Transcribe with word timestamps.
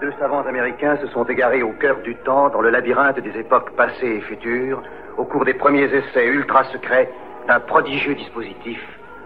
Deux 0.00 0.12
savants 0.20 0.46
américains 0.46 0.96
se 0.98 1.08
sont 1.08 1.24
égarés 1.24 1.64
au 1.64 1.72
cœur 1.72 1.96
du 2.04 2.14
temps, 2.14 2.50
dans 2.50 2.60
le 2.60 2.70
labyrinthe 2.70 3.18
des 3.18 3.36
époques 3.36 3.72
passées 3.72 4.18
et 4.18 4.20
futures, 4.20 4.80
au 5.16 5.24
cours 5.24 5.44
des 5.44 5.54
premiers 5.54 5.92
essais 5.92 6.24
ultra 6.24 6.62
secrets 6.70 7.10
d'un 7.48 7.58
prodigieux 7.58 8.14
dispositif, 8.14 8.78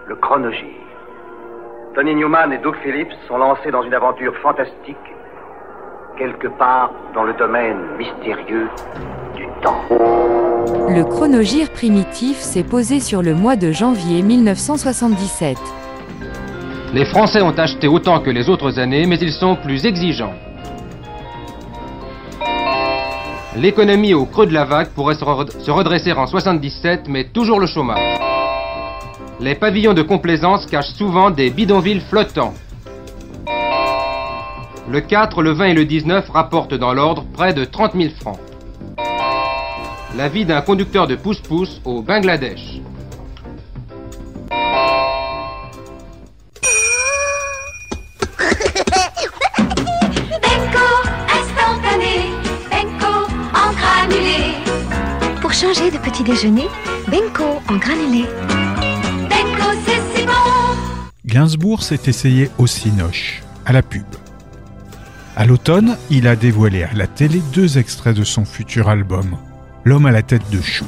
le 0.07 0.17
chronogire. 0.17 0.81
Tony 1.95 2.15
Newman 2.15 2.55
et 2.55 2.59
Doug 2.59 2.75
Phillips 2.83 3.13
sont 3.29 3.37
lancés 3.37 3.71
dans 3.71 3.83
une 3.83 3.93
aventure 3.93 4.35
fantastique, 4.39 4.97
quelque 6.17 6.49
part 6.49 6.91
dans 7.13 7.25
le 7.25 7.35
domaine 7.35 7.77
mystérieux 7.99 8.69
du 9.37 9.47
temps. 9.61 9.83
Le 9.91 11.03
chronogire 11.05 11.71
primitif 11.71 12.39
s'est 12.39 12.65
posé 12.65 12.99
sur 13.01 13.21
le 13.21 13.35
mois 13.35 13.57
de 13.57 13.73
janvier 13.73 14.23
1977. 14.23 15.59
Les 16.95 17.05
Français 17.05 17.43
ont 17.43 17.59
acheté 17.59 17.89
autant 17.89 18.21
que 18.21 18.31
les 18.31 18.49
autres 18.49 18.79
années, 18.79 19.05
mais 19.07 19.19
ils 19.19 19.33
sont 19.33 19.57
plus 19.57 19.85
exigeants. 19.85 20.33
L'économie 23.55 24.15
au 24.15 24.25
creux 24.25 24.47
de 24.47 24.55
la 24.55 24.65
vague 24.65 24.89
pourrait 24.89 25.15
se, 25.15 25.71
redresser 25.71 26.13
en 26.13 26.27
77, 26.27 27.03
mais 27.09 27.25
toujours 27.25 27.61
le 27.61 27.67
chômage. 27.67 28.19
Les 29.41 29.55
pavillons 29.55 29.93
de 29.93 30.01
complaisance 30.01 30.65
cachent 30.65 30.95
souvent 30.95 31.31
des 31.31 31.51
bidonvilles 31.51 32.01
flottants. 32.01 32.55
Le 34.89 35.01
4, 35.01 35.43
le 35.43 35.53
20 35.53 35.65
et 35.67 35.75
le 35.75 35.85
19 35.85 36.31
rapportent 36.31 36.75
dans 36.75 36.95
l'ordre 36.95 37.25
près 37.35 37.53
de 37.53 37.67
30 37.67 37.93
000 37.95 38.15
francs. 38.19 38.39
La 40.17 40.29
vie 40.29 40.47
d'un 40.47 40.63
conducteur 40.63 41.07
de 41.07 41.15
pousse-pousse 41.15 41.83
au 41.85 42.01
Bangladesh. 42.01 42.81
Changer 55.53 55.91
de 55.91 55.99
petit 55.99 56.25
déjeuner, 56.25 56.67
Benko 57.09 57.61
en 57.69 57.77
granulé. 57.77 58.25
Benko, 59.29 59.69
c'est 59.85 60.19
si 60.19 60.27
bon 60.27 60.33
Gainsbourg 61.27 61.83
s'est 61.83 62.01
essayé 62.07 62.51
au 62.59 62.67
Cinoche, 62.67 63.43
à 63.67 63.73
la 63.73 63.83
pub. 63.83 64.07
À 65.37 65.45
l'automne, 65.45 65.97
il 66.11 66.27
a 66.27 66.37
dévoilé 66.37 66.85
à 66.85 66.93
la 66.95 67.07
télé 67.07 67.43
deux 67.53 67.77
extraits 67.79 68.17
de 68.17 68.25
son 68.25 68.45
futur 68.45 68.89
album, 68.89 69.37
L'homme 69.85 70.07
à 70.07 70.13
la 70.13 70.23
tête 70.23 70.49
de 70.51 70.61
chou. 70.63 70.87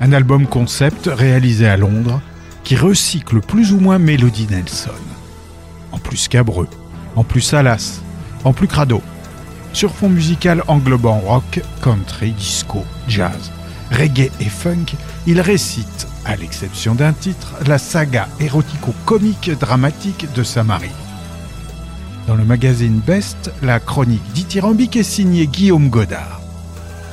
Un 0.00 0.12
album 0.12 0.46
concept 0.46 1.10
réalisé 1.12 1.66
à 1.66 1.76
Londres 1.76 2.20
qui 2.62 2.76
recycle 2.76 3.40
plus 3.40 3.72
ou 3.72 3.80
moins 3.80 3.98
Melody 3.98 4.46
Nelson. 4.48 4.90
En 5.90 5.98
plus 5.98 6.28
cabreux, 6.28 6.68
en 7.16 7.24
plus 7.24 7.40
salace, 7.40 8.00
en 8.44 8.52
plus 8.52 8.68
crado. 8.68 9.02
Sur 9.72 9.92
fond 9.92 10.08
musical 10.08 10.62
englobant 10.68 11.18
rock, 11.18 11.60
country, 11.82 12.30
disco, 12.30 12.84
jazz 13.08 13.50
reggae 13.92 14.30
et 14.40 14.48
funk, 14.48 14.96
il 15.26 15.40
récite, 15.40 16.08
à 16.24 16.36
l'exception 16.36 16.94
d'un 16.94 17.12
titre, 17.12 17.54
la 17.66 17.78
saga 17.78 18.28
érotico-comique 18.40 19.50
dramatique 19.58 20.26
de 20.34 20.42
sa 20.42 20.64
Marie. 20.64 20.90
Dans 22.26 22.34
le 22.34 22.44
magazine 22.44 23.00
Best, 23.00 23.50
la 23.62 23.80
chronique 23.80 24.32
dithyrambique 24.32 24.96
est 24.96 25.02
signée 25.02 25.46
Guillaume 25.46 25.88
Godard, 25.88 26.40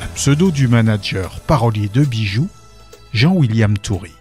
un 0.01 0.07
pseudo 0.15 0.51
du 0.51 0.67
manager 0.67 1.39
parolier 1.41 1.89
de 1.93 2.03
bijoux, 2.03 2.49
Jean-William 3.13 3.77
Toury. 3.77 4.18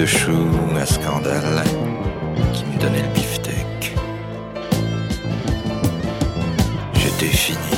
De 0.00 0.06
chou, 0.06 0.48
un 0.76 0.86
scandale 0.86 1.62
qui 2.54 2.64
me 2.64 2.78
donnait 2.80 3.02
le 3.02 3.08
beefsteak. 3.08 3.94
J'étais 6.94 7.26
fini, 7.26 7.76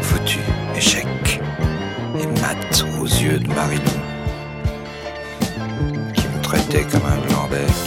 foutu, 0.00 0.40
échec, 0.76 1.40
et 2.18 2.26
mat 2.40 2.84
aux 3.00 3.04
yeux 3.04 3.38
de 3.38 3.46
Marilou, 3.46 4.00
qui 6.14 6.26
me 6.26 6.42
traitait 6.42 6.82
comme 6.82 7.06
un 7.06 7.20
blanc-bec, 7.28 7.80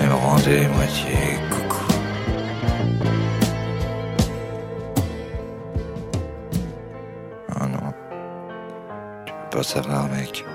et 0.00 0.06
me 0.06 0.14
rendait 0.14 0.66
moitié 0.68 1.14
coucou. 1.50 1.92
Oh 7.60 7.66
non, 7.66 7.92
tu 9.26 9.32
peux 9.32 9.58
pas 9.58 9.62
savoir, 9.62 10.08
mec. 10.08 10.47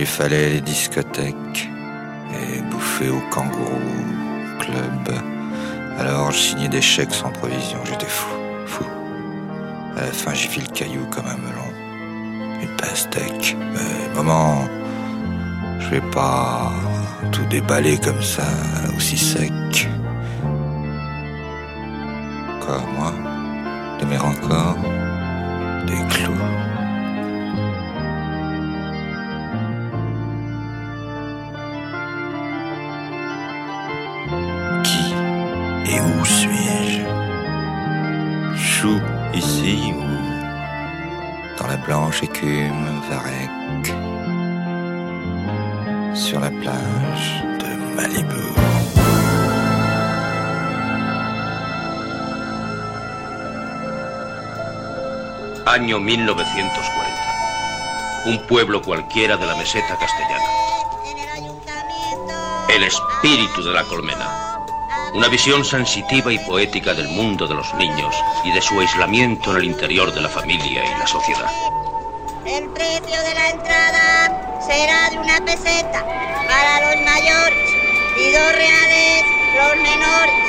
Il 0.00 0.06
fallait 0.06 0.50
les 0.50 0.60
discothèques 0.60 1.68
et 2.32 2.60
bouffer 2.70 3.08
au 3.08 3.20
kangourou 3.32 3.80
club. 4.60 5.18
Alors 5.98 6.30
je 6.30 6.38
signais 6.38 6.68
des 6.68 6.80
chèques 6.80 7.12
sans 7.12 7.30
provision, 7.30 7.78
j'étais 7.84 8.06
fou, 8.06 8.30
fou. 8.66 8.84
À 9.96 10.02
la 10.02 10.12
fin 10.12 10.32
j'ai 10.34 10.46
fait 10.46 10.60
le 10.60 10.72
caillou 10.72 11.04
comme 11.10 11.26
un 11.26 11.36
melon, 11.36 12.62
une 12.62 12.76
pastèque. 12.76 13.56
Mais 13.72 14.14
maman, 14.14 14.68
je 15.80 15.88
vais 15.88 16.10
pas 16.12 16.70
tout 17.32 17.44
déballer 17.46 17.98
comme 17.98 18.22
ça, 18.22 18.46
aussi 18.96 19.18
sec. 19.18 19.88
Quoi, 22.60 22.78
moi 22.96 23.12
D'aimer 23.98 24.18
encore 24.18 24.76
Des 25.88 26.14
clous 26.14 26.57
blanche 41.88 42.24
écume 42.24 43.00
varec 43.08 43.50
sur 46.14 46.38
la 46.38 46.50
plage 46.50 47.42
de 47.60 47.70
Malibu. 47.96 48.46
Año 55.64 55.98
1940. 55.98 58.26
Un 58.26 58.38
pueblo 58.46 58.82
cualquiera 58.82 59.38
de 59.38 59.46
la 59.46 59.56
meseta 59.56 59.96
castellana. 59.96 60.44
El 62.68 62.84
espíritu 62.84 63.62
de 63.62 63.72
la 63.72 63.84
colmena. 63.84 64.58
Una 65.14 65.28
visión 65.28 65.64
sensitiva 65.64 66.30
y 66.30 66.38
poética 66.40 66.92
del 66.92 67.08
mundo 67.08 67.46
de 67.46 67.54
los 67.54 67.72
niños 67.76 68.14
y 68.44 68.52
de 68.52 68.60
su 68.60 68.78
aislamiento 68.78 69.52
en 69.52 69.56
el 69.56 69.64
interior 69.64 70.12
de 70.12 70.20
la 70.20 70.28
familia 70.28 70.84
y 70.84 70.98
la 70.98 71.06
sociedad. 71.06 71.50
El 72.50 72.64
precio 72.70 73.22
de 73.24 73.34
la 73.34 73.50
entrada 73.50 74.60
será 74.66 75.10
de 75.10 75.18
una 75.18 75.38
peseta 75.44 76.02
para 76.48 76.80
los 76.80 77.04
mayores 77.04 77.70
y 78.16 78.32
dos 78.32 78.52
reales 78.52 79.22
los 79.54 79.76
menores. 79.76 80.48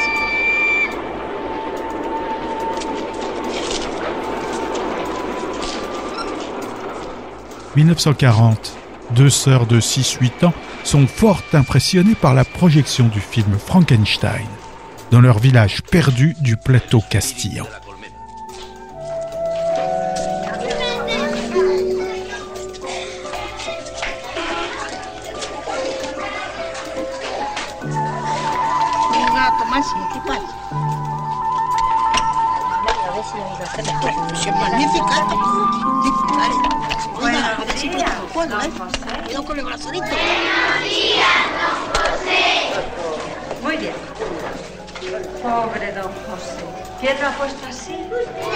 1940, 7.76 8.72
deux 9.12 9.30
sœurs 9.30 9.68
de 9.68 9.82
6-8 9.82 10.46
ans 10.46 10.54
sont 10.86 11.06
fort 11.06 11.44
impressionnées 11.52 12.16
par 12.16 12.34
la 12.34 12.46
projection 12.46 13.10
du 13.10 13.20
film 13.20 13.60
Frankenstein 13.60 14.48
dans 15.12 15.20
leur 15.20 15.40
village 15.40 15.82
perdu 15.82 16.34
du 16.40 16.56
plateau 16.56 17.02
castillan. 17.10 17.68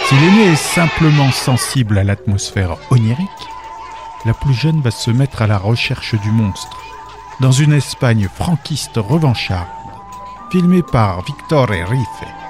Si 0.05 0.15
l'aîné 0.15 0.51
est 0.51 0.55
simplement 0.55 1.31
sensible 1.31 1.97
à 1.97 2.03
l'atmosphère 2.03 2.75
onirique, 2.91 3.29
la 4.25 4.33
plus 4.33 4.53
jeune 4.53 4.81
va 4.81 4.91
se 4.91 5.11
mettre 5.11 5.41
à 5.41 5.47
la 5.47 5.57
recherche 5.57 6.15
du 6.15 6.31
monstre, 6.31 6.77
dans 7.39 7.51
une 7.51 7.73
Espagne 7.73 8.27
franquiste 8.33 8.97
revancharde, 8.97 9.67
filmée 10.51 10.83
par 10.83 11.21
Victor 11.23 11.69
Rife. 11.69 12.42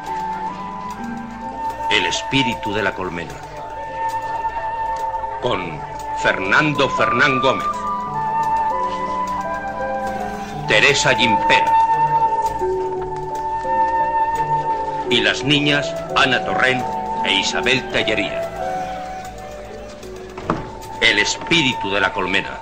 Espíritu 2.13 2.71
de 2.71 2.83
la 2.83 2.94
colmena. 2.94 3.33
Con 5.42 5.81
Fernando 6.21 6.88
Fernán 6.89 7.39
Gómez. 7.39 7.65
Teresa 10.68 11.15
Gimpera. 11.15 11.74
Y 15.10 15.21
las 15.21 15.44
niñas 15.44 15.92
Ana 16.15 16.45
Torrent 16.45 16.86
e 17.25 17.33
Isabel 17.33 17.89
Tellería. 17.89 18.48
El 21.01 21.18
espíritu 21.18 21.89
de 21.89 22.00
la 22.00 22.13
colmena. 22.13 22.60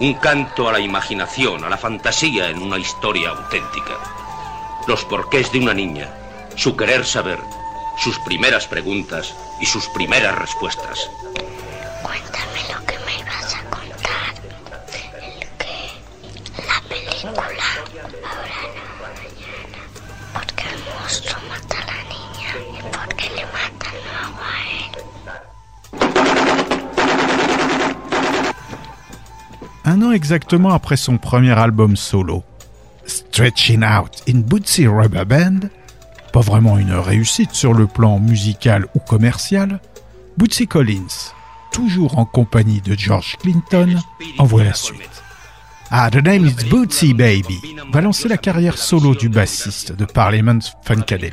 Un 0.00 0.14
canto 0.14 0.70
a 0.70 0.72
la 0.72 0.80
imaginación, 0.80 1.62
a 1.62 1.68
la 1.68 1.76
fantasía 1.76 2.48
en 2.48 2.62
una 2.62 2.78
historia 2.78 3.28
auténtica. 3.32 3.98
Los 4.86 5.04
porqués 5.04 5.52
de 5.52 5.58
una 5.58 5.74
niña, 5.74 6.08
su 6.54 6.74
querer 6.74 7.04
saber, 7.04 7.38
sus 7.96 8.18
primeras 8.20 8.66
preguntas 8.66 9.34
y 9.60 9.66
sus 9.66 9.88
primeras 9.88 10.38
respuestas. 10.38 11.10
Cuéntame 12.02 12.60
lo 12.72 12.84
que 12.86 12.98
me 13.04 13.18
ibas 13.20 13.54
a 13.54 13.62
contar. 13.70 14.34
El 15.22 15.40
que 15.58 16.62
la 16.66 16.80
película 16.88 17.30
ahora 17.32 17.68
no 17.94 18.10
mañana. 19.02 19.80
Porque 20.32 20.64
el 20.68 20.78
monstruo 20.84 21.40
mata 21.48 21.78
a 21.82 21.86
la 21.86 22.00
niña 22.04 22.50
y 22.70 22.82
porque 22.96 23.26
le 23.34 23.44
mata 23.46 23.88
luego 24.04 24.40
a 24.42 24.56
él. 24.70 24.92
Un 29.86 30.02
an 30.02 30.12
exactement 30.12 30.70
après 30.74 30.96
son 30.96 31.16
premier 31.16 31.58
album 31.58 31.96
solo, 31.96 32.44
Stretching 33.06 33.82
Out 33.82 34.22
in 34.26 34.42
Bootsy 34.42 34.86
Rubber 34.86 35.24
Band, 35.24 35.70
pas 36.36 36.42
vraiment 36.42 36.76
une 36.76 36.92
réussite 36.92 37.54
sur 37.54 37.72
le 37.72 37.86
plan 37.86 38.18
musical 38.18 38.84
ou 38.94 38.98
commercial, 38.98 39.80
Bootsy 40.36 40.66
Collins, 40.66 41.32
toujours 41.72 42.18
en 42.18 42.26
compagnie 42.26 42.82
de 42.82 42.94
George 42.94 43.38
Clinton, 43.40 43.96
envoie 44.36 44.64
la 44.64 44.74
suite. 44.74 45.22
Ah, 45.90 46.10
The 46.10 46.16
Name 46.16 46.44
is 46.44 46.68
Bootsy 46.68 47.14
Baby 47.14 47.58
va 47.90 48.02
lancer 48.02 48.28
la 48.28 48.36
carrière 48.36 48.76
solo 48.76 49.14
du 49.14 49.30
bassiste 49.30 49.92
de 49.92 50.04
Parliament 50.04 50.58
Funkadelic. 50.82 51.32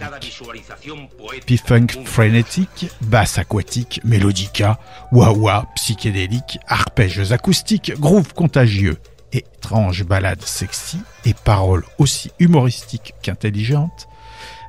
P-Funk 1.47 2.05
frénétique, 2.05 2.87
basse 3.01 3.37
aquatique, 3.37 3.99
mélodica, 4.05 4.79
wah-wah, 5.11 5.65
psychédélique, 5.75 6.59
arpèges 6.65 7.33
acoustiques, 7.33 7.91
groove 7.99 8.33
contagieux, 8.33 8.99
étrange 9.33 10.05
ballade 10.05 10.43
sexy 10.43 10.99
et 11.25 11.33
paroles 11.33 11.83
aussi 11.97 12.31
humoristiques 12.39 13.15
qu'intelligentes, 13.21 14.07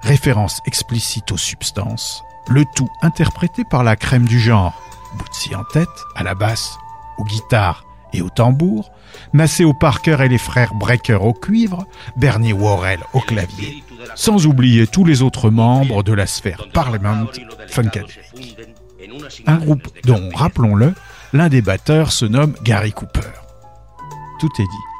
références 0.04 0.60
explicites 0.66 1.32
aux 1.32 1.38
substances, 1.38 2.22
le 2.48 2.64
tout 2.76 2.88
interprété 3.02 3.64
par 3.64 3.82
la 3.82 3.96
crème 3.96 4.26
du 4.26 4.38
genre, 4.38 4.80
Bootsy 5.16 5.54
en 5.54 5.64
tête, 5.64 5.88
à 6.14 6.22
la 6.22 6.34
basse, 6.34 6.78
aux 7.18 7.24
guitares 7.24 7.84
et 8.12 8.20
au 8.20 8.28
tambour, 8.28 8.90
Maceo 9.32 9.72
Parker 9.72 10.18
et 10.20 10.28
les 10.28 10.38
frères 10.38 10.74
Breaker 10.74 11.18
au 11.22 11.32
cuivre, 11.32 11.86
Bernie 12.16 12.52
Worrell 12.52 13.00
au 13.12 13.20
clavier, 13.20 13.82
sans 14.14 14.46
oublier 14.46 14.86
tous 14.86 15.04
les 15.04 15.22
autres 15.22 15.50
membres 15.50 16.02
de 16.02 16.12
la 16.12 16.26
sphère 16.26 16.68
Parliament 16.72 17.26
Funkadelic. 17.68 18.20
Un 19.46 19.56
groupe 19.56 19.88
dont, 20.04 20.30
rappelons-le, 20.34 20.94
l'un 21.32 21.48
des 21.48 21.62
batteurs 21.62 22.12
se 22.12 22.24
nomme 22.24 22.54
Gary 22.62 22.92
Cooper. 22.92 23.20
Tout 24.40 24.50
est 24.58 24.62
dit. 24.62 24.93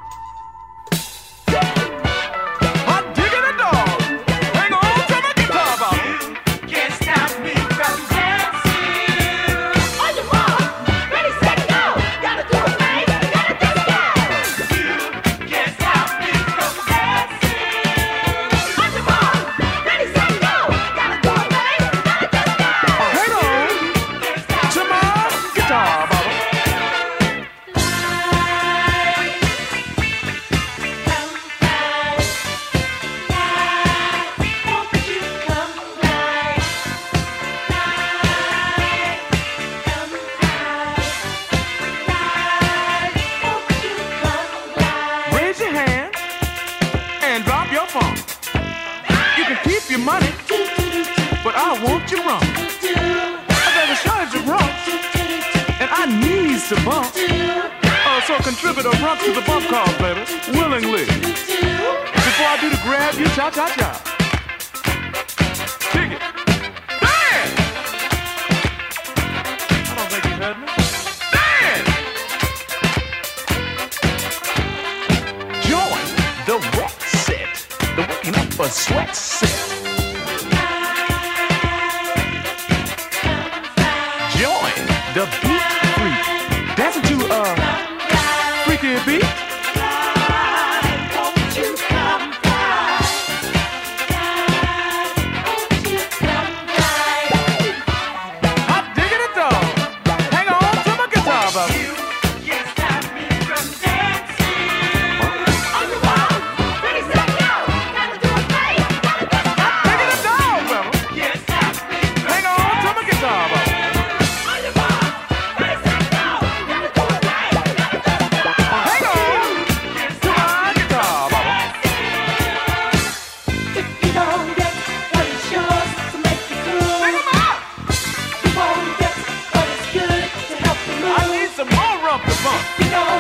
Come 132.44 132.93
on. 132.93 133.14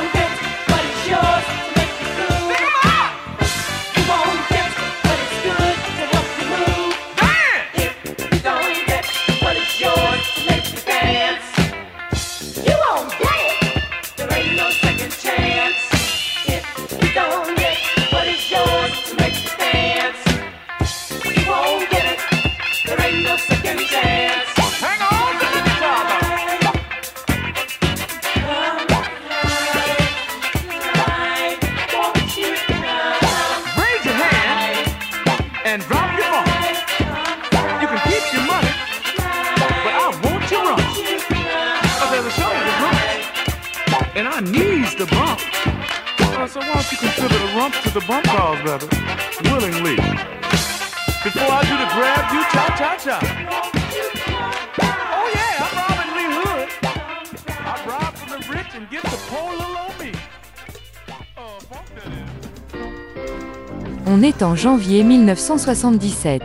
En 64.44 64.54
janvier 64.54 65.02
1977. 65.02 66.42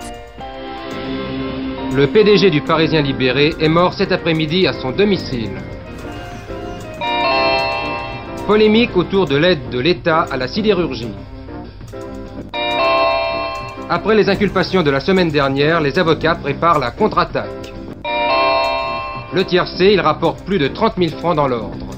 Le 1.94 2.08
PDG 2.08 2.50
du 2.50 2.62
Parisien 2.62 3.02
libéré 3.02 3.54
est 3.60 3.68
mort 3.68 3.94
cet 3.94 4.12
après-midi 4.12 4.66
à 4.68 4.74
son 4.74 4.92
domicile. 4.92 5.52
Polémique 8.48 8.96
autour 8.96 9.28
de 9.28 9.36
l'aide 9.36 9.70
de 9.70 9.80
l'État 9.80 10.26
à 10.32 10.38
la 10.38 10.48
sidérurgie. 10.48 11.12
Après 13.90 14.16
les 14.16 14.30
inculpations 14.30 14.82
de 14.82 14.92
la 14.92 15.00
semaine 15.00 15.30
dernière, 15.30 15.82
les 15.82 16.00
avocats 16.00 16.36
préparent 16.36 16.80
la 16.80 16.92
contre-attaque. 16.92 17.74
Le 19.34 19.44
tiercé, 19.44 19.92
il 19.94 20.00
rapporte 20.00 20.44
plus 20.46 20.58
de 20.58 20.68
30 20.68 20.94
000 20.98 21.18
francs 21.18 21.36
dans 21.36 21.48
l'ordre. 21.48 21.89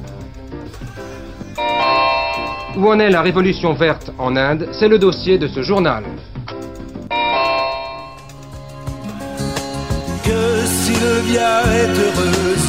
Où 2.82 2.88
en 2.88 3.00
est 3.00 3.12
la 3.12 3.22
révolution 3.22 3.74
verte 3.74 4.12
en 4.18 4.36
Inde 4.36 4.68
C'est 4.72 4.88
le 4.88 4.98
dossier 4.98 5.38
de 5.38 5.48
ce 5.48 5.62
journal. 5.62 6.04
que 10.24 10.66
Sylvia 10.66 11.62
est 11.80 11.94
heureuse, 12.04 12.68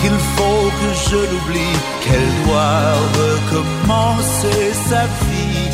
qu'il 0.00 0.18
faut 0.34 0.68
que 0.80 0.90
je 1.10 1.20
l'oublie, 1.30 1.76
qu'elle 2.02 2.30
doit 2.44 2.94
recommencer 3.22 4.72
sa 4.88 5.02
vie. 5.28 5.70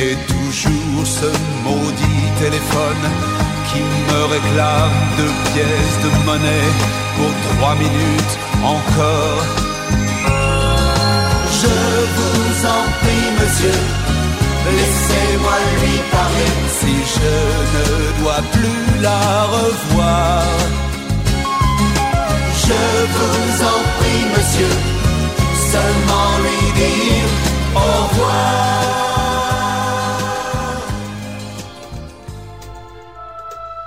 Et 0.00 0.14
toujours 0.34 1.04
ce 1.04 1.30
maudit 1.64 2.26
téléphone 2.38 3.04
qui 3.72 3.80
me 3.80 4.24
réclame 4.34 4.96
deux 5.16 5.34
pièces 5.52 5.98
de 6.04 6.26
monnaie 6.26 6.70
pour 7.16 7.32
trois 7.56 7.74
minutes 7.74 8.38
encore. 8.62 9.63
Je 11.64 11.70
vous 12.16 12.66
en 12.66 12.84
prie, 13.00 13.26
monsieur, 13.40 13.78
Laissez-moi 14.66 15.56
lui 15.80 15.98
parler 16.10 16.52
si 16.78 16.94
je 17.14 17.34
ne 17.74 18.22
dois 18.22 18.42
plus 18.52 19.00
la 19.02 19.44
revoir. 19.44 20.42
Je 22.66 22.82
vous 23.14 23.64
en 23.72 23.80
prie, 23.98 24.24
monsieur, 24.34 24.74
seulement 25.70 26.30
lui 26.44 26.72
dire 26.80 27.28
au 27.74 28.06
revoir. 28.08 28.84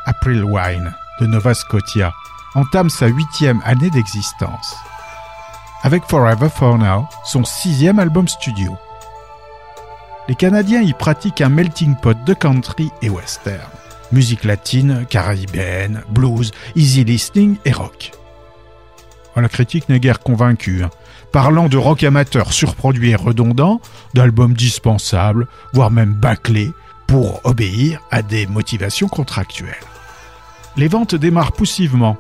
April 0.06 0.44
Wine 0.44 0.94
de 1.20 1.26
Nova 1.26 1.54
Scotia 1.54 2.14
entame 2.54 2.90
sa 2.90 3.08
huitième 3.08 3.62
année 3.66 3.90
d'existence. 3.90 4.76
Avec 5.84 6.04
Forever 6.06 6.50
For 6.50 6.78
Now, 6.78 7.08
son 7.24 7.44
sixième 7.44 8.00
album 8.00 8.28
studio. 8.28 8.76
Les 10.28 10.34
Canadiens 10.34 10.82
y 10.82 10.92
pratiquent 10.94 11.42
un 11.42 11.50
melting 11.50 11.96
pot 11.96 12.18
de 12.26 12.34
country 12.34 12.90
et 13.04 13.10
western. 13.10 13.70
Musique 14.12 14.44
latine, 14.44 15.06
caribéenne, 15.08 16.02
blues, 16.10 16.52
easy 16.76 17.04
listening 17.04 17.58
et 17.64 17.72
rock. 17.72 18.12
Oh, 19.36 19.40
la 19.40 19.50
critique 19.50 19.88
n'est 19.88 20.00
guère 20.00 20.20
convaincue, 20.20 20.84
hein. 20.84 20.90
parlant 21.32 21.70
de 21.70 21.78
rock 21.78 22.04
amateur 22.04 22.54
surproduit 22.54 23.12
et 23.12 23.16
redondant, 23.16 23.80
d'albums 24.16 24.56
dispensables, 24.56 25.48
voire 25.74 25.92
même 25.92 26.14
bâclés, 26.14 26.72
pour 27.06 27.40
obéir 27.46 28.02
à 28.10 28.24
des 28.24 28.48
motivations 28.48 29.08
contractuelles. 29.08 29.76
Les 30.76 30.88
ventes 30.88 31.16
démarrent 31.16 31.54
poussivement, 31.54 32.18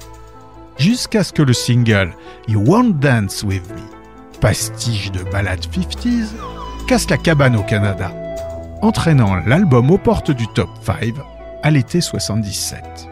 jusqu'à 0.78 1.24
ce 1.24 1.34
que 1.34 1.42
le 1.42 1.54
single 1.54 2.14
You 2.48 2.62
Won't 2.66 3.00
Dance 3.00 3.44
With 3.44 3.68
Me, 3.70 4.40
pastiche 4.40 5.12
de 5.12 5.24
ballade 5.24 5.66
50s, 5.66 6.28
casse 6.88 7.10
la 7.10 7.18
cabane 7.18 7.56
au 7.56 7.64
Canada, 7.64 8.12
entraînant 8.82 9.36
l'album 9.46 9.92
aux 9.92 9.98
portes 9.98 10.32
du 10.32 10.48
top 10.48 10.70
5 10.84 11.16
à 11.64 11.72
l'été 11.72 12.02
77. 12.02 13.07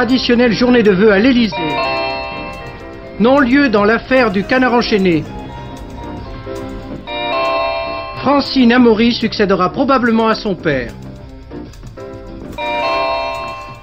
Traditionnelle 0.00 0.54
journée 0.54 0.82
de 0.82 0.92
vœux 0.92 1.12
à 1.12 1.18
l'Élysée. 1.18 1.76
Non-lieu 3.18 3.68
dans 3.68 3.84
l'affaire 3.84 4.30
du 4.30 4.44
canard 4.44 4.72
enchaîné. 4.72 5.24
Francine 8.22 8.72
Amaury 8.72 9.12
succédera 9.12 9.70
probablement 9.70 10.28
à 10.28 10.34
son 10.34 10.54
père. 10.54 10.94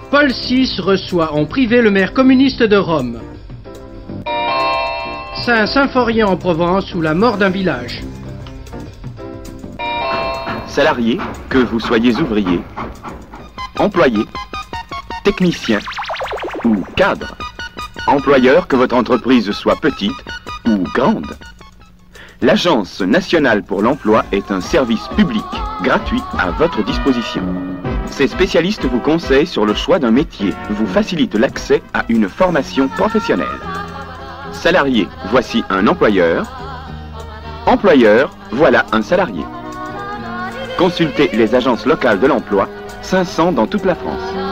Paul 0.10 0.32
VI 0.32 0.68
reçoit 0.80 1.34
en 1.34 1.46
privé 1.46 1.84
le 1.84 1.92
maire 1.92 2.14
communiste 2.14 2.64
de 2.64 2.78
Rome. 2.78 3.20
Saint-Symphorien 5.46 6.26
en 6.26 6.36
Provence 6.36 6.96
ou 6.96 7.02
la 7.02 7.14
mort 7.14 7.38
d'un 7.38 7.50
village. 7.50 8.02
Salarié, 10.66 11.20
que 11.48 11.60
vous 11.60 11.80
soyez 11.80 12.16
ouvrier, 12.16 12.62
employé, 13.78 14.26
technicien 15.24 15.78
ou 16.68 16.84
cadre. 16.96 17.36
Employeur, 18.08 18.68
que 18.68 18.76
votre 18.76 18.96
entreprise 18.96 19.52
soit 19.52 19.80
petite 19.80 20.12
ou 20.66 20.78
grande. 20.94 21.38
L'Agence 22.42 23.02
nationale 23.02 23.64
pour 23.64 23.82
l'emploi 23.82 24.26
est 24.32 24.52
un 24.52 24.62
service 24.62 25.08
public 25.16 25.46
gratuit 25.82 26.22
à 26.38 26.52
votre 26.52 26.84
disposition. 26.84 27.42
Ces 28.06 28.28
spécialistes 28.28 28.86
vous 28.86 29.00
conseillent 29.00 29.48
sur 29.48 29.66
le 29.66 29.74
choix 29.74 29.98
d'un 30.00 30.12
métier, 30.12 30.54
vous 30.70 30.86
facilitent 30.86 31.36
l'accès 31.36 31.82
à 31.94 32.04
une 32.10 32.30
formation 32.30 32.88
professionnelle. 32.90 33.48
Salarié, 34.52 35.08
voici 35.30 35.64
un 35.70 35.88
employeur. 35.88 36.46
Employeur, 37.66 38.36
voilà 38.52 38.86
un 38.92 39.02
salarié. 39.02 39.44
Consultez 40.78 41.30
les 41.34 41.56
agences 41.56 41.86
locales 41.86 42.20
de 42.20 42.28
l'emploi, 42.28 42.70
500 43.02 43.54
dans 43.54 43.68
toute 43.68 43.86
la 43.86 43.96
France. 43.96 44.47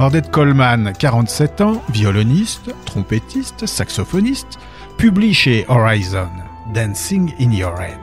Ordette 0.00 0.30
Coleman, 0.30 0.92
47 0.96 1.60
ans, 1.60 1.82
violoniste, 1.88 2.72
trompettiste, 2.84 3.66
saxophoniste, 3.66 4.56
publie 4.96 5.34
chez 5.34 5.64
Horizon 5.68 6.28
Dancing 6.72 7.32
in 7.40 7.50
Your 7.50 7.74
Head, 7.80 7.98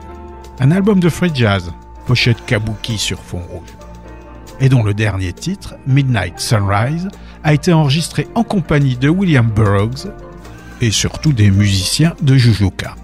un 0.60 0.72
album 0.72 1.00
de 1.00 1.08
free 1.08 1.30
jazz, 1.34 1.72
pochette 2.04 2.44
kabuki 2.44 2.98
sur 2.98 3.18
fond 3.18 3.40
rouge, 3.50 3.74
et 4.60 4.68
dont 4.68 4.82
le 4.82 4.92
dernier 4.92 5.32
titre, 5.32 5.76
Midnight 5.86 6.38
Sunrise, 6.38 7.08
a 7.42 7.54
été 7.54 7.72
enregistré 7.72 8.28
en 8.34 8.44
compagnie 8.44 8.96
de 8.96 9.08
William 9.08 9.48
Burroughs 9.48 10.08
et 10.82 10.90
surtout 10.90 11.32
des 11.32 11.50
musiciens 11.50 12.14
de 12.20 12.36
Jujuka. 12.36 12.94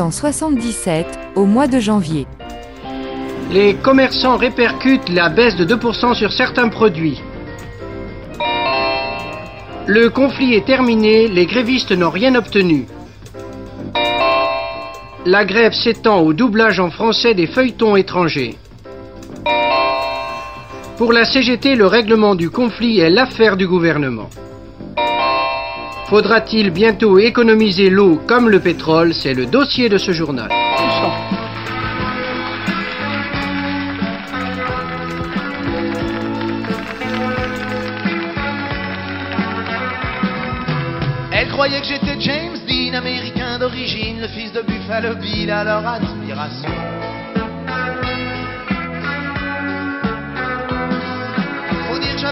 On 0.00 0.04
est 0.04 0.06
en 0.06 0.10
77, 0.10 1.06
au 1.34 1.44
mois 1.44 1.66
de 1.66 1.78
janvier. 1.78 2.26
Les 3.52 3.74
commerçants 3.74 4.38
répercutent 4.38 5.10
la 5.10 5.28
baisse 5.28 5.56
de 5.56 5.66
2% 5.66 6.14
sur 6.14 6.32
certains 6.32 6.68
produits. 6.68 7.20
Le 9.86 10.08
conflit 10.08 10.54
est 10.54 10.64
terminé, 10.64 11.28
les 11.28 11.44
grévistes 11.44 11.92
n'ont 11.92 12.08
rien 12.08 12.34
obtenu. 12.34 12.86
La 15.26 15.44
grève 15.44 15.74
s'étend 15.74 16.20
au 16.20 16.32
doublage 16.32 16.80
en 16.80 16.90
français 16.90 17.34
des 17.34 17.46
feuilletons 17.46 17.96
étrangers. 17.96 18.56
Pour 20.96 21.12
la 21.12 21.26
CGT, 21.26 21.74
le 21.74 21.86
règlement 21.86 22.34
du 22.34 22.48
conflit 22.48 23.00
est 23.00 23.10
l'affaire 23.10 23.58
du 23.58 23.68
gouvernement. 23.68 24.30
Faudra-t-il 26.10 26.70
bientôt 26.70 27.20
économiser 27.20 27.88
l'eau 27.88 28.20
comme 28.26 28.48
le 28.48 28.58
pétrole? 28.58 29.14
C'est 29.14 29.32
le 29.32 29.46
dossier 29.46 29.88
de 29.88 29.96
ce 29.96 30.10
journal. 30.10 30.48
Elle 41.30 41.48
croyait 41.48 41.80
que 41.80 41.86
j'étais 41.86 42.18
James 42.18 42.58
Dean, 42.66 42.94
américain 42.94 43.60
d'origine, 43.60 44.20
le 44.20 44.26
fils 44.26 44.52
de 44.52 44.62
Buffalo 44.62 45.14
Bill 45.14 45.48
à 45.48 45.62
leur 45.62 45.86
admiration. 45.86 46.70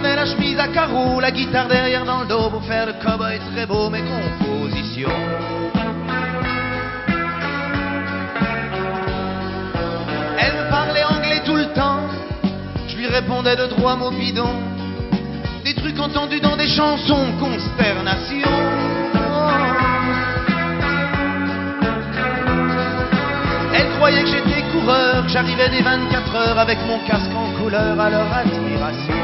J'avais 0.01 0.15
la 0.15 0.27
chemise 0.27 0.59
à 0.61 0.69
carreaux, 0.69 1.19
la 1.19 1.33
guitare 1.33 1.67
derrière 1.67 2.05
dans 2.05 2.21
le 2.21 2.27
dos 2.27 2.51
pour 2.51 2.63
faire 2.65 2.87
le 2.87 2.93
cowboy 3.05 3.41
très 3.53 3.67
beau, 3.67 3.91
mes 3.91 4.03
compositions. 4.03 5.11
Elle 10.39 10.69
parlait 10.71 11.03
anglais 11.03 11.43
tout 11.45 11.57
le 11.57 11.67
temps, 11.75 12.03
je 12.87 12.97
lui 12.97 13.09
répondais 13.09 13.57
de 13.57 13.67
trois 13.67 13.97
mots 13.97 14.13
bidons. 14.13 14.63
Des 15.65 15.75
trucs 15.75 15.99
entendus 15.99 16.41
dans 16.41 16.57
des 16.57 16.69
chansons, 16.69 17.33
consternation. 17.41 18.51
Elle 23.75 23.89
croyait 23.97 24.23
que 24.23 24.29
j'étais 24.29 24.63
coureur, 24.71 25.29
j'arrivais 25.29 25.71
des 25.71 25.83
24 25.83 26.37
heures 26.37 26.59
avec 26.61 26.79
mon 26.87 27.01
casque 27.01 27.35
en 27.35 27.51
couleur 27.61 27.99
à 27.99 28.11
leur 28.11 28.33
admiration. 28.33 29.18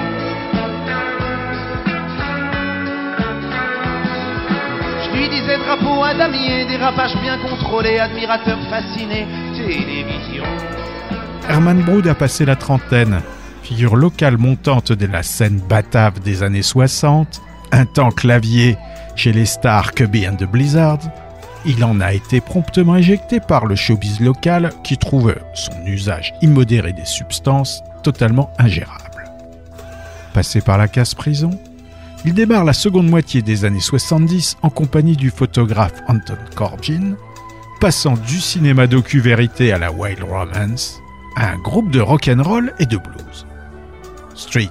Lui 5.14 5.28
disais 5.28 5.58
drapeau 5.58 6.02
à 6.02 6.14
damier, 6.14 6.66
dérapage 6.66 7.14
bien 7.22 7.38
contrôlé, 7.38 7.98
admirateur 7.98 8.58
fasciné, 8.68 9.26
télévision. 9.54 10.44
Herman 11.48 11.82
Brood 11.82 12.06
a 12.08 12.14
passé 12.14 12.44
la 12.44 12.56
trentaine, 12.56 13.20
figure 13.62 13.96
locale 13.96 14.38
montante 14.38 14.92
de 14.92 15.06
la 15.06 15.22
scène 15.22 15.60
batave 15.68 16.20
des 16.20 16.42
années 16.42 16.62
60, 16.62 17.40
un 17.72 17.86
temps 17.86 18.10
clavier 18.10 18.76
chez 19.14 19.32
les 19.32 19.46
stars 19.46 19.92
Cubby 19.92 20.26
and 20.26 20.36
the 20.36 20.44
Blizzard, 20.44 20.98
il 21.66 21.82
en 21.84 22.00
a 22.00 22.12
été 22.12 22.40
promptement 22.40 22.96
éjecté 22.96 23.40
par 23.40 23.66
le 23.66 23.74
showbiz 23.74 24.20
local 24.20 24.70
qui 24.82 24.98
trouve 24.98 25.34
son 25.54 25.72
usage 25.86 26.34
immodéré 26.42 26.92
des 26.92 27.06
substances 27.06 27.82
totalement 28.02 28.50
ingérable. 28.58 29.24
Passé 30.34 30.60
par 30.60 30.76
la 30.76 30.88
casse-prison, 30.88 31.50
il 32.24 32.34
démarre 32.34 32.64
la 32.64 32.72
seconde 32.72 33.08
moitié 33.08 33.42
des 33.42 33.64
années 33.64 33.80
70 33.80 34.56
en 34.62 34.70
compagnie 34.70 35.16
du 35.16 35.30
photographe 35.30 36.02
Anton 36.08 36.38
Corbijn, 36.54 37.16
passant 37.80 38.14
du 38.14 38.40
cinéma 38.40 38.86
docu-vérité 38.86 39.72
à 39.72 39.78
la 39.78 39.92
wild 39.92 40.22
romance, 40.22 41.00
à 41.36 41.50
un 41.50 41.58
groupe 41.58 41.90
de 41.90 42.00
rock'n'roll 42.00 42.72
et 42.78 42.86
de 42.86 42.96
blues. 42.96 43.46
Street 44.34 44.68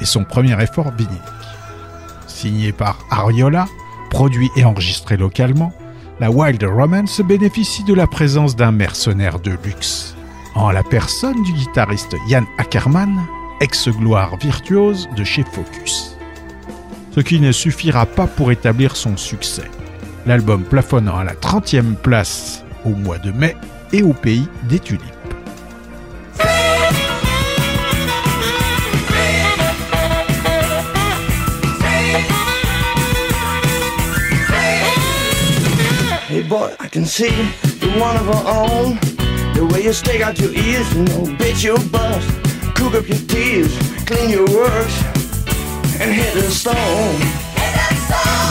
est 0.00 0.04
son 0.04 0.24
premier 0.24 0.62
effort 0.62 0.92
vinilique. 0.92 1.20
Signé 2.26 2.72
par 2.72 2.98
Ariola, 3.10 3.66
produit 4.10 4.50
et 4.56 4.64
enregistré 4.64 5.16
localement, 5.16 5.72
la 6.20 6.30
Wild 6.30 6.62
Romance 6.64 7.22
bénéficie 7.22 7.84
de 7.84 7.94
la 7.94 8.06
présence 8.06 8.54
d'un 8.54 8.72
mercenaire 8.72 9.40
de 9.40 9.52
luxe, 9.64 10.14
en 10.54 10.70
la 10.70 10.82
personne 10.82 11.42
du 11.42 11.52
guitariste 11.52 12.14
Jan 12.28 12.44
Ackerman, 12.58 13.20
ex-gloire 13.62 14.36
virtuose 14.36 15.08
de 15.16 15.24
chez 15.24 15.44
Focus. 15.44 16.09
Ce 17.12 17.20
qui 17.20 17.40
ne 17.40 17.50
suffira 17.50 18.06
pas 18.06 18.28
pour 18.28 18.52
établir 18.52 18.94
son 18.94 19.16
succès, 19.16 19.68
l'album 20.26 20.62
plafonnant 20.62 21.16
à 21.16 21.24
la 21.24 21.34
30e 21.34 21.96
place 21.96 22.64
au 22.84 22.90
mois 22.90 23.18
de 23.18 23.32
mai 23.32 23.56
et 23.92 24.02
au 24.02 24.12
pays 24.12 24.46
des 24.68 24.78
tulipes. 24.78 25.02
Hey 36.28 36.42
boy, 36.42 36.70
I 36.78 36.86
can 36.86 37.04
see 37.04 37.32
you're 37.82 38.00
one 38.00 38.16
of 38.16 38.28
our 38.28 38.46
own. 38.46 38.98
The 39.54 39.66
way 39.66 39.82
you 39.82 39.92
stick 39.92 40.22
out 40.22 40.38
your 40.38 40.52
ears, 40.52 40.86
you 40.94 41.02
know, 41.02 41.24
bitch 41.38 41.64
your 41.64 41.78
bust, 41.90 42.30
cook 42.76 42.94
up 42.94 43.08
your 43.08 43.18
tears, 43.26 43.76
clean 44.06 44.30
your 44.30 44.46
works, 44.46 45.19
and 46.00 46.10
hit 46.14 46.32
the 46.32 46.50
stone. 46.50 47.20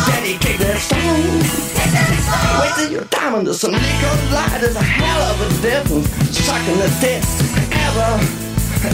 Daddy, 0.05 0.37
kick 0.37 0.61
that 0.61 0.77
stone. 0.77 1.41
Wait 2.61 2.71
till 2.77 2.91
you're 2.93 3.09
down 3.09 3.41
under 3.41 3.53
some 3.53 3.73
liquor 3.73 4.15
light. 4.29 4.61
There's 4.61 4.77
a 4.77 4.85
hell 4.85 5.21
of 5.33 5.41
a 5.41 5.49
difference. 5.65 6.07
Sucking 6.29 6.77
the 6.77 6.89
dick. 7.01 7.25
Ever, 7.73 8.21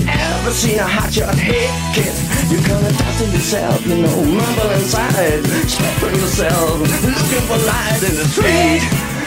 ever 0.08 0.52
seen 0.56 0.80
a 0.80 0.88
hot 0.88 1.12
shot 1.12 1.36
head 1.36 1.68
kid? 1.92 2.16
You're 2.48 2.64
gonna 2.64 2.96
talk 2.96 3.14
to 3.20 3.26
yourself, 3.28 3.84
you 3.86 4.08
know, 4.08 4.24
mumble 4.24 4.72
inside, 4.80 5.44
spreading 5.68 6.24
yourself, 6.24 6.80
looking 6.80 7.46
for 7.52 7.60
light 7.60 8.02
in 8.08 8.16
the 8.16 8.28
street, 8.32 8.80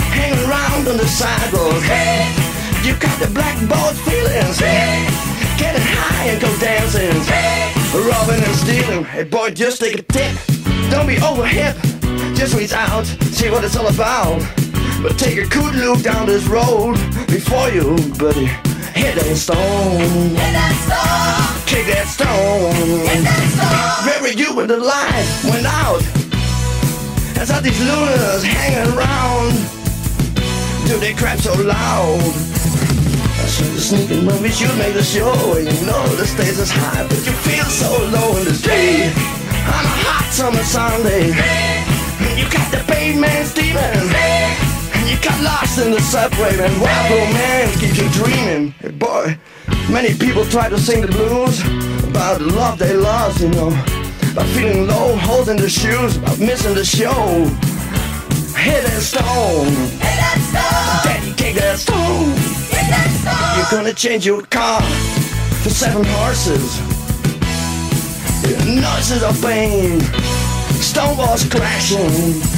hanging 0.08 0.40
around 0.48 0.88
on 0.88 0.96
the 0.96 1.06
sidewalk. 1.06 1.84
Hey, 1.84 2.32
you 2.80 2.96
got 2.96 3.12
the 3.20 3.28
black 3.36 3.60
boat 3.68 3.92
feelings, 4.08 4.56
getting 5.60 5.84
high 5.84 6.32
and 6.32 6.40
go 6.40 6.48
dancing, 6.56 7.77
robbing 7.94 8.42
and 8.42 8.54
stealing. 8.56 9.04
Hey 9.04 9.24
boy, 9.24 9.50
just 9.50 9.80
take 9.80 9.98
a 9.98 10.02
tip, 10.02 10.36
don't 10.90 11.06
be 11.06 11.18
over 11.18 11.46
hip, 11.46 11.76
just 12.34 12.54
reach 12.54 12.72
out, 12.72 13.06
see 13.06 13.50
what 13.50 13.64
it's 13.64 13.76
all 13.76 13.88
about. 13.88 14.40
But 15.02 15.18
take 15.18 15.38
a 15.38 15.46
good 15.46 15.74
look 15.76 16.02
down 16.02 16.26
this 16.26 16.46
road 16.46 16.94
before 17.28 17.70
you, 17.70 17.96
buddy. 18.18 18.46
Hit 18.98 19.14
that 19.14 19.36
stone. 19.36 20.34
Hit 20.34 20.52
that 20.58 20.74
stone. 20.74 21.66
Kick 21.66 21.86
that 21.86 22.08
stone. 22.08 22.74
Hit 23.06 23.22
that 23.22 23.44
stone. 23.54 24.04
Bury 24.04 24.34
you 24.34 24.56
when 24.56 24.66
the 24.66 24.76
light 24.76 25.26
went 25.44 25.66
out. 25.66 26.02
As 27.38 27.50
all 27.52 27.60
these 27.60 27.78
lunars 27.80 28.42
hanging 28.42 28.92
around. 28.98 29.52
Do 30.88 30.98
they 30.98 31.14
crap 31.14 31.38
so 31.38 31.54
loud? 31.62 32.18
Saw 33.48 33.64
you 33.64 33.78
sneaking 33.78 34.24
movies, 34.26 34.60
you 34.60 34.68
make 34.76 34.92
the 34.92 35.02
show. 35.02 35.32
And 35.56 35.64
you 35.66 35.86
know 35.86 36.06
the 36.16 36.26
stage 36.26 36.58
is 36.60 36.70
high, 36.70 37.06
but 37.08 37.24
you 37.24 37.32
feel 37.32 37.64
so 37.64 37.88
low 38.12 38.36
in 38.36 38.44
the 38.44 38.52
street. 38.52 39.08
On 39.64 39.84
a 39.88 39.94
hot 40.04 40.28
summer 40.30 40.62
Sunday. 40.62 41.32
You 42.36 42.44
got 42.50 42.70
the 42.70 42.84
pavement 42.92 43.46
steaming. 43.46 43.80
And 43.80 45.08
you 45.08 45.16
got 45.24 45.40
lost 45.42 45.78
in 45.78 45.92
the 45.92 46.00
subway, 46.00 46.56
man. 46.58 46.78
Wild 46.78 47.10
romance 47.10 47.80
keeps 47.80 47.96
you 47.96 48.08
dreaming. 48.10 48.72
Hey, 48.80 48.90
boy, 48.90 49.38
many 49.90 50.14
people 50.14 50.44
try 50.44 50.68
to 50.68 50.78
sing 50.78 51.00
the 51.00 51.08
blues 51.08 51.62
about 52.04 52.40
the 52.40 52.46
love 52.52 52.78
they 52.78 52.92
lost, 52.92 53.40
you 53.40 53.48
know. 53.48 53.68
About 54.32 54.46
feeling 54.52 54.86
low, 54.86 55.16
holding 55.16 55.56
the 55.56 55.70
shoes, 55.70 56.18
about 56.18 56.38
missing 56.38 56.74
the 56.74 56.84
show. 56.84 57.48
Hit 58.60 58.84
that 58.84 59.00
stone. 59.00 59.72
Hit 60.04 60.16
that 60.20 60.38
stone. 60.50 61.00
Daddy, 61.04 61.32
kick 61.32 61.54
that 61.56 61.78
stone. 61.78 62.57
You're 62.88 63.70
gonna 63.70 63.92
change 63.92 64.24
your 64.24 64.42
car 64.42 64.80
for 65.62 65.70
seven 65.70 66.04
horses. 66.04 66.80
Noises 68.64 69.22
of 69.22 69.40
pain. 69.42 70.00
Stone 70.80 71.16
walls 71.18 71.44
crashing. 71.48 72.08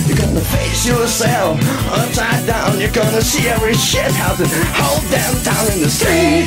You're 0.06 0.18
gonna 0.18 0.40
face 0.40 0.86
yourself 0.86 1.58
upside 1.90 2.46
down. 2.46 2.78
You're 2.78 2.92
gonna 2.92 3.22
see 3.22 3.48
every 3.48 3.74
shit 3.74 4.12
house 4.12 4.38
and 4.40 4.50
whole 4.76 5.00
damn 5.10 5.34
town 5.42 5.66
in 5.72 5.80
the 5.82 5.90
street. 5.90 6.46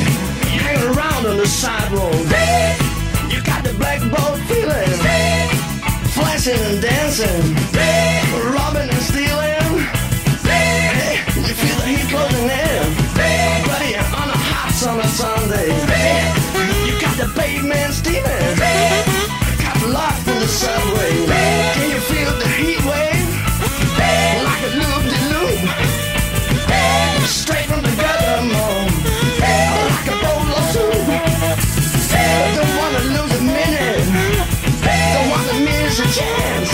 Hanging 0.64 0.96
around 0.96 1.26
on 1.26 1.36
the 1.36 1.46
sidewalk. 1.46 2.14
You 3.28 3.42
got 3.42 3.64
the 3.64 3.74
black 3.76 4.00
boat 4.00 4.38
feeling. 4.48 4.96
Flashing 6.14 6.60
and 6.70 6.80
dancing. 6.80 7.54
Robbing 8.54 8.88
and 8.88 9.02
stealing. 9.02 9.88
You 11.36 11.54
feel 11.54 11.76
the 11.76 11.86
heat 11.86 12.08
closing 12.08 12.48
in. 12.48 13.03
Sundays. 15.14 15.70
You 16.86 17.00
got 17.00 17.16
the 17.16 17.30
pavement 17.38 17.94
steaming. 17.94 18.56
Got 19.62 19.78
life 19.88 20.26
in 20.26 20.38
the 20.40 20.48
subway. 20.48 21.14
Can 21.74 21.90
you 21.90 22.00
feel 22.10 22.32
the 22.42 22.48
heat 22.58 22.82
wave? 22.82 23.30
Like 24.48 24.62
a 24.68 24.72
loop 24.80 25.02
de 25.12 25.20
loop. 25.30 25.60
Straight 27.28 27.66
from 27.70 27.82
the 27.82 27.94
gutter, 27.94 28.42
mom. 28.42 28.90
Like 29.94 30.08
a 30.10 30.16
bowl 30.18 30.50
of 30.58 30.64
soup. 30.74 31.06
Don't 32.58 32.74
wanna 32.80 33.02
lose 33.14 33.34
a 33.38 33.42
minute. 33.54 34.02
Don't 35.14 35.28
wanna 35.30 35.56
miss 35.62 35.94
a 36.00 36.08
chance. 36.18 36.70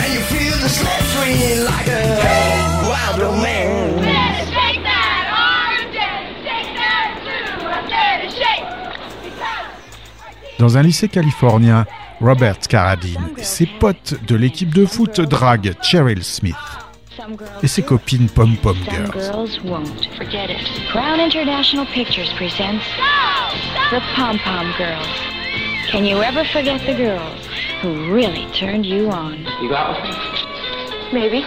And 0.00 0.10
you 0.14 0.22
feel 0.32 0.56
the 0.64 0.70
slipstream 0.78 1.66
like 1.68 1.88
a 1.88 2.00
wild 2.88 3.20
romance. 3.20 3.53
Dans 10.64 10.78
un 10.78 10.82
lycée 10.82 11.08
californien, 11.08 11.84
Robert 12.22 12.58
Carradine 12.58 13.20
et 13.36 13.42
ses 13.42 13.66
potes 13.66 14.14
de 14.26 14.34
l'équipe 14.34 14.72
de 14.72 14.86
foot 14.86 15.20
draguent 15.20 15.74
Cheryl 15.82 16.24
Smith 16.24 16.56
et 17.62 17.66
ses 17.66 17.82
copines 17.82 18.30
Pom 18.30 18.56
Pom 18.56 18.74
Girls. 18.88 19.12
girls 19.12 19.60
won't. 19.62 20.08
Forget 20.16 20.48
it. 20.48 20.66
Crown 20.90 21.20
International 21.20 21.84
Pictures 21.92 22.32
presents 22.38 22.82
The 23.90 24.00
Pom 24.16 24.38
Pom 24.38 24.72
Girls. 24.78 25.06
Can 25.92 26.06
you 26.06 26.22
ever 26.22 26.46
forget 26.46 26.80
the 26.86 26.94
girls 26.96 27.46
who 27.82 28.10
really 28.10 28.46
turned 28.58 28.86
you 28.86 29.10
on? 29.10 29.44
You 29.60 29.68
got 29.68 29.98
Maybe. 31.12 31.44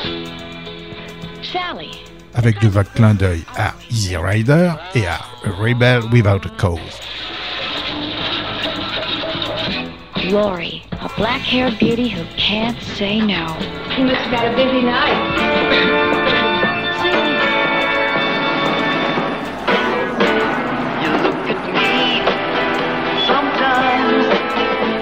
Sally. 1.41 2.03
avec 2.35 2.61
de 2.61 2.67
vagues 2.67 2.93
clins 2.93 3.15
d'œil 3.15 3.41
à 3.55 3.73
Easy 3.89 4.15
Rider 4.15 4.73
et 4.93 5.07
à 5.07 5.15
A 5.43 5.49
Rebel 5.59 6.03
Without 6.11 6.45
a 6.45 6.49
Cause. 6.61 7.01
Lori, 10.31 10.83
a 10.91 11.09
black-haired 11.15 11.79
beauty 11.79 12.09
who 12.09 12.23
can't 12.35 12.81
say 12.81 13.19
no. 13.19 13.57
You 13.97 14.05
must 14.05 14.19
have 14.27 14.33
had 14.33 14.51
a 14.51 14.55
busy 14.55 14.81
night. 14.81 15.17
You 21.01 21.11
look 21.23 21.47
at 21.47 21.61
me 21.71 22.25
sometimes 23.25 24.25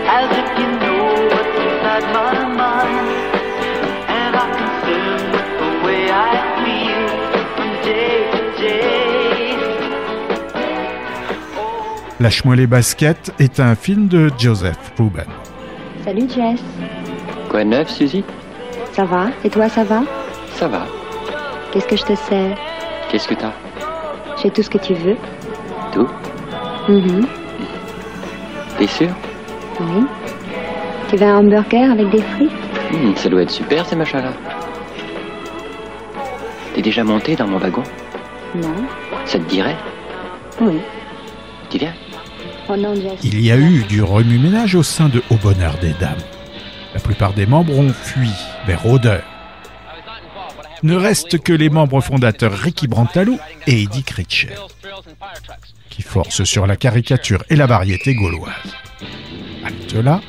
as 0.07 0.29
if 0.37 0.47
you 0.59 0.67
know 0.79 1.03
what's 1.33 1.57
inside 1.59 2.05
my 2.13 2.34
Lâche-moi 12.19 12.55
les 12.55 12.67
baskets 12.67 13.31
est 13.39 13.59
un 13.59 13.75
film 13.75 14.07
de 14.07 14.29
Joseph 14.37 14.93
Ruben. 14.97 15.25
Salut 16.03 16.27
Jess, 16.29 16.61
Quoi 17.49 17.63
de 17.63 17.69
neuf, 17.69 17.89
Suzy? 17.89 18.23
Ça 18.93 19.03
va? 19.03 19.27
Et 19.43 19.49
toi, 19.49 19.67
ça 19.67 19.83
va? 19.83 20.03
Ça 20.51 20.67
va. 20.67 20.85
Qu'est-ce 21.71 21.87
que 21.87 21.97
je 21.97 22.03
te 22.03 22.15
sers? 22.15 22.57
Qu'est-ce 23.09 23.27
que 23.27 23.33
t'as? 23.33 23.51
J'ai 24.41 24.49
tout 24.49 24.61
ce 24.63 24.69
que 24.69 24.77
tu 24.77 24.93
veux. 24.93 25.17
Tout? 25.91 26.07
Mhm, 26.87 27.25
T'es 28.77 28.87
sûr? 28.87 29.09
Oui. 29.79 30.03
Tu 31.09 31.15
veux 31.17 31.25
un 31.25 31.37
hamburger 31.39 31.91
avec 31.91 32.09
des 32.09 32.21
frites? 32.21 32.51
Hmm, 32.91 33.15
Ça 33.15 33.29
doit 33.29 33.41
être 33.41 33.51
super, 33.51 33.85
ces 33.85 33.95
machins-là. 33.95 34.31
T'es 36.73 36.81
déjà 36.81 37.03
monté 37.03 37.35
dans 37.35 37.47
mon 37.47 37.57
wagon? 37.57 37.83
Non. 38.55 38.75
Ça 39.25 39.39
te 39.39 39.43
dirait? 39.49 39.75
Oui. 40.61 40.79
Tu 41.69 41.77
viens? 41.77 41.93
Il 43.23 43.41
y 43.41 43.51
a 43.51 43.57
eu 43.57 43.83
du 43.83 44.01
remue-ménage 44.01 44.75
au 44.75 44.83
sein 44.83 45.09
de 45.09 45.21
Au 45.29 45.35
Bonheur 45.35 45.77
des 45.79 45.93
Dames. 45.99 46.17
La 46.93 46.99
plupart 46.99 47.33
des 47.33 47.45
membres 47.45 47.77
ont 47.77 47.93
fui 47.93 48.29
vers 48.65 48.85
Odeur. 48.85 49.23
Ne 50.83 50.95
reste 50.95 51.39
que 51.39 51.53
les 51.53 51.69
membres 51.69 52.01
fondateurs 52.01 52.53
Ricky 52.53 52.87
Brantalo 52.87 53.37
et 53.67 53.83
Eddie 53.83 54.03
Critcher, 54.03 54.55
qui 55.89 56.01
forcent 56.01 56.43
sur 56.43 56.67
la 56.67 56.75
caricature 56.75 57.43
et 57.49 57.55
la 57.55 57.65
variété 57.65 58.13
gauloise. 58.15 58.53
Halte 59.63 59.93
là, 59.95 60.21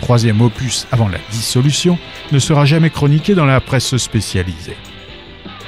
troisième 0.00 0.40
opus 0.40 0.86
avant 0.92 1.08
la 1.08 1.18
dissolution, 1.30 1.98
ne 2.32 2.38
sera 2.38 2.64
jamais 2.64 2.90
chroniqué 2.90 3.34
dans 3.34 3.46
la 3.46 3.60
presse 3.60 3.96
spécialisée. 3.96 4.76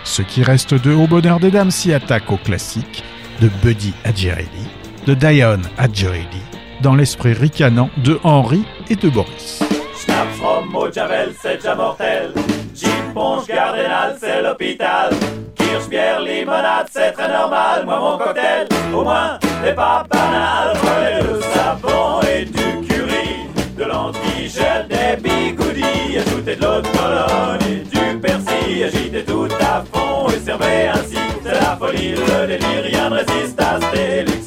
Ce 0.05 0.23
qui 0.23 0.43
reste 0.43 0.75
de 0.75 0.93
Au 0.93 1.07
Bonheur 1.07 1.41
des 1.41 1.51
Dames 1.51 1.71
s'y 1.71 1.93
attaque 1.93 2.31
aux 2.33 2.37
classiques 2.37 3.05
de 3.41 3.49
Buddy 3.63 3.93
Adjerelli, 4.05 4.67
de 5.07 5.15
Diane 5.15 5.63
Adjerelli, 5.79 6.43
dans 6.83 6.95
l'esprit 6.95 7.33
ricanant 7.33 7.91
de 7.99 8.19
Henri 8.23 8.65
et 8.89 8.97
de 8.97 9.09
Boris. 9.09 9.61
Schnaps, 9.97 10.41
rhum, 10.43 10.75
eau 10.75 10.89
de 10.89 10.93
javel, 10.93 11.33
c'est 11.41 11.57
déjà 11.57 11.75
mortel. 11.75 12.33
Gin, 12.75 12.91
ponche, 13.15 13.47
cardinal, 13.47 14.17
c'est 14.21 14.43
l'hôpital. 14.43 15.11
Kirsch, 15.57 15.89
bière, 15.89 16.21
limonade, 16.21 16.87
c'est 16.91 17.13
très 17.13 17.29
normal. 17.29 17.85
Moi, 17.85 17.99
mon 17.99 18.19
cocktail, 18.19 18.69
au 18.95 19.03
moins, 19.03 19.39
n'est 19.63 19.75
pas 19.75 20.05
banal. 20.11 20.77
Prenez 20.83 21.23
le 21.23 21.41
savon 21.55 22.21
et 22.23 22.45
du 22.45 22.87
curry, 22.87 23.47
de 23.77 23.85
l'antigel, 23.85 24.87
des 24.89 25.17
bigoudis. 25.23 26.19
Ajoutez 26.19 26.57
de 26.57 26.63
l'eau 26.63 26.81
de 26.81 26.89
Cologne 26.89 27.71
et 27.71 27.85
du 27.89 28.19
persil. 28.19 28.85
Agitez 28.85 29.25
tout 29.25 29.49
à 29.61 29.83
fond 29.93 30.29
et 30.29 30.41
servez 30.41 30.89
ainsi. 30.89 31.17
C'est 31.43 31.53
la 31.53 31.77
folie, 31.77 32.13
le 32.13 32.47
délire, 32.47 32.85
rien 32.85 33.11
ne 33.11 33.17
résiste 33.17 33.61
à 33.61 33.79
cet 33.81 33.99
élixir. 33.99 34.40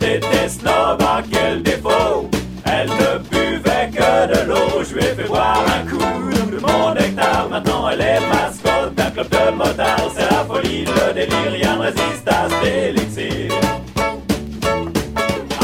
Était 0.00 0.48
snob, 0.48 1.00
à 1.02 1.22
quel 1.30 1.62
défaut. 1.62 2.28
Elle 2.64 2.88
ne 2.88 3.18
buvait 3.28 3.90
que 3.92 4.26
de 4.26 4.48
l'eau, 4.48 4.82
je 4.82 4.94
lui 4.94 5.04
ai 5.04 5.14
fait 5.14 5.28
boire 5.28 5.62
un 5.68 5.86
coup 5.86 6.50
de 6.50 6.58
mon 6.58 6.94
nectar. 6.94 7.46
Maintenant 7.50 7.88
elle 7.90 8.00
est 8.00 8.20
mascotte 8.20 8.94
d'un 8.94 9.10
club 9.10 9.28
de 9.28 9.50
motards. 9.54 10.10
C'est 10.16 10.30
la 10.30 10.44
folie, 10.44 10.86
le 10.86 11.12
délire, 11.12 11.52
rien 11.52 11.76
ne 11.76 11.82
résiste 11.82 12.26
à 12.26 12.48
cet 12.48 12.74
élixir. 12.74 13.52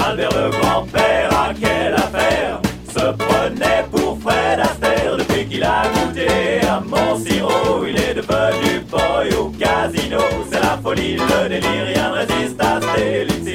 Albert 0.06 0.30
le 0.36 0.50
grand-père, 0.50 1.30
à 1.32 1.54
quelle 1.54 1.94
affaire? 1.94 2.60
Se 2.94 3.12
prenait 3.12 3.84
pour 3.90 4.18
Fred 4.20 4.60
Astaire. 4.60 5.16
Depuis 5.16 5.46
qu'il 5.46 5.64
a 5.64 5.84
goûté 5.94 6.60
à 6.68 6.80
mon 6.80 7.18
sirop 7.18 7.86
Il 7.88 7.96
est 7.96 8.14
devenu 8.14 8.80
boy 8.90 9.34
au 9.40 9.48
casino. 9.58 10.20
C'est 10.52 10.60
la 10.60 10.78
folie, 10.82 11.16
le 11.16 11.48
délire, 11.48 11.86
rien 11.86 12.10
ne 12.10 12.14
résiste 12.14 12.60
à 12.60 12.78
cet 12.80 13.02
élixir 13.02 13.47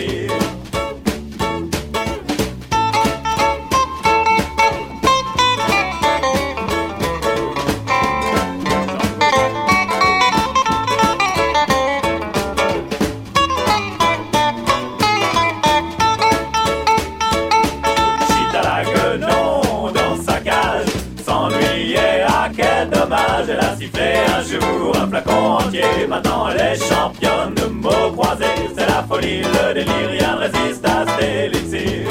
est 26.74 26.90
championne 26.90 27.54
de 27.56 27.66
mots 27.66 28.12
croisés 28.14 28.46
C'est 28.76 28.88
la 28.88 29.04
folie, 29.04 29.42
le 29.42 29.74
délire, 29.74 30.10
rien 30.10 30.36
ne 30.36 30.40
résiste 30.42 30.86
à 30.86 31.06
cet 31.06 31.54
élixir. 31.54 32.08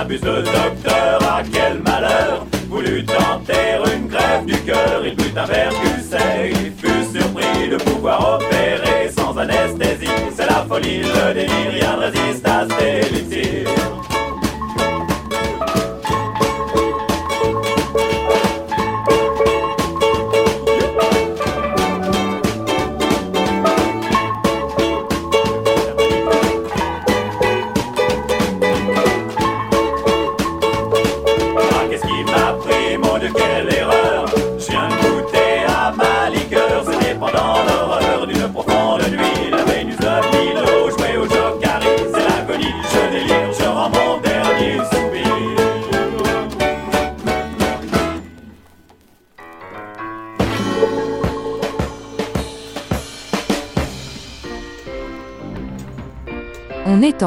Abuse 0.00 0.22
le 0.22 0.42
docteur, 0.42 1.18
ah 1.22 1.42
quel 1.52 1.80
malheur 1.82 2.46
Voulut 2.68 3.04
tenter 3.04 3.78
une 3.94 4.08
grève 4.08 4.44
du 4.46 4.56
cœur 4.62 5.02
Il 5.04 5.16
but 5.16 5.36
un 5.36 5.46
percusset, 5.46 6.50
il 6.50 6.72
fut 6.72 7.18
surpris 7.18 7.68
de 7.70 7.76
pouvoir 7.76 8.36
opérer 8.36 9.10
sans 9.16 9.36
anesthésie. 9.36 10.08
C'est 10.34 10.46
la 10.46 10.64
folie, 10.68 11.02
le 11.02 11.34
délire, 11.34 11.72
rien 11.72 11.96
ne 11.96 12.02
résiste 12.02 12.46
à 12.46 12.66
cet 12.68 13.12
élixir 13.12 13.68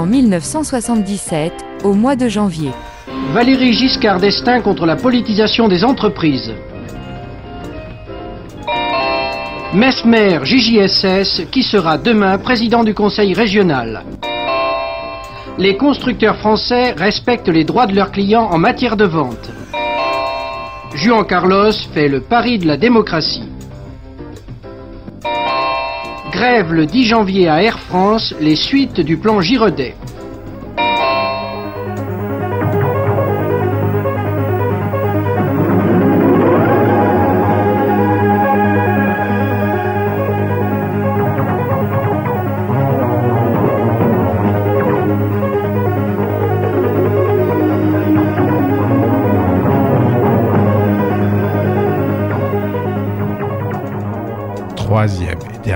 en 0.02 0.08
1977, 0.08 1.54
au 1.84 1.94
mois 1.94 2.16
de 2.16 2.28
janvier. 2.28 2.72
Valérie 3.34 3.74
Giscard 3.74 4.20
d'Estaing 4.20 4.62
contre 4.62 4.88
la 4.88 4.96
politisation 4.96 5.68
des 5.68 5.84
entreprises. 5.84 6.52
Mesmer 9.76 10.40
JJSS, 10.44 11.44
qui 11.52 11.62
sera 11.62 12.00
demain 12.00 12.40
président 12.40 12.84
du 12.84 12.96
conseil 12.96 13.36
régional. 13.36 14.04
les 15.60 15.78
constructeurs 15.78 16.38
français 16.38 16.94
respectent 16.94 17.50
les 17.50 17.64
droits 17.64 17.86
de 17.86 17.94
leurs 17.94 18.12
clients 18.12 18.50
en 18.52 18.58
matière 18.58 18.98
de 18.98 19.06
vente. 19.06 19.52
Juan 20.96 21.24
Carlos 21.26 21.78
fait 21.94 22.08
le 22.08 22.22
pari 22.22 22.58
de 22.58 22.66
la 22.66 22.78
démocratie. 22.78 23.51
Grève 26.42 26.74
le 26.74 26.88
10 26.88 27.04
janvier 27.04 27.50
à 27.50 27.62
Air 27.62 27.78
France 27.78 28.34
les 28.40 28.56
suites 28.56 29.00
du 29.00 29.16
plan 29.16 29.42
Giraudet. 29.42 29.94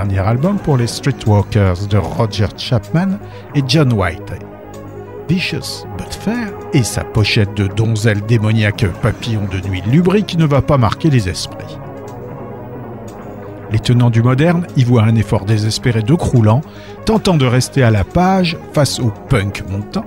Dernier 0.06 0.30
album 0.30 0.60
pour 0.60 0.78
les 0.78 0.86
Streetwalkers 0.86 1.88
de 1.90 1.98
Roger 1.98 2.46
Chapman 2.58 3.18
et 3.56 3.64
John 3.68 3.92
White. 3.92 4.34
Vicious 5.28 5.88
but 5.98 6.14
fair 6.14 6.50
et 6.74 6.84
sa 6.84 7.04
pochette 7.04 7.56
de 7.56 7.66
donzelle 7.66 8.22
démoniaque 8.22 8.86
papillon 9.02 9.48
de 9.52 9.68
nuit 9.68 9.82
lubrique 9.88 10.38
ne 10.38 10.46
va 10.46 10.62
pas 10.62 10.78
marquer 10.78 11.10
les 11.10 11.28
esprits. 11.28 11.80
Les 13.72 13.80
tenants 13.80 14.12
du 14.12 14.22
moderne 14.22 14.68
y 14.78 14.84
voient 14.84 15.04
un 15.04 15.16
effort 15.16 15.46
désespéré 15.46 16.04
de 16.04 16.14
croulant, 16.14 16.62
tentant 17.06 17.36
de 17.36 17.48
rester 17.48 17.82
à 17.82 17.90
la 17.90 18.04
page 18.04 18.58
face 18.74 19.00
au 19.00 19.12
punk 19.30 19.64
montant. 19.68 20.06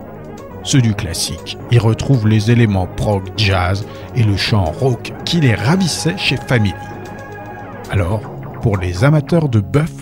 Ceux 0.62 0.80
du 0.80 0.94
classique 0.94 1.58
y 1.72 1.78
retrouvent 1.78 2.28
les 2.28 2.52
éléments 2.52 2.86
prog 2.86 3.24
jazz 3.36 3.84
et 4.14 4.22
le 4.22 4.36
chant 4.36 4.64
rock 4.64 5.12
qui 5.24 5.40
les 5.40 5.56
ravissait 5.56 6.18
chez 6.18 6.36
Family. 6.36 6.74
Alors, 7.90 8.37
pour 8.62 8.76
les 8.76 9.04
amateurs 9.04 9.48
de 9.48 9.60
bœuf 9.60 9.97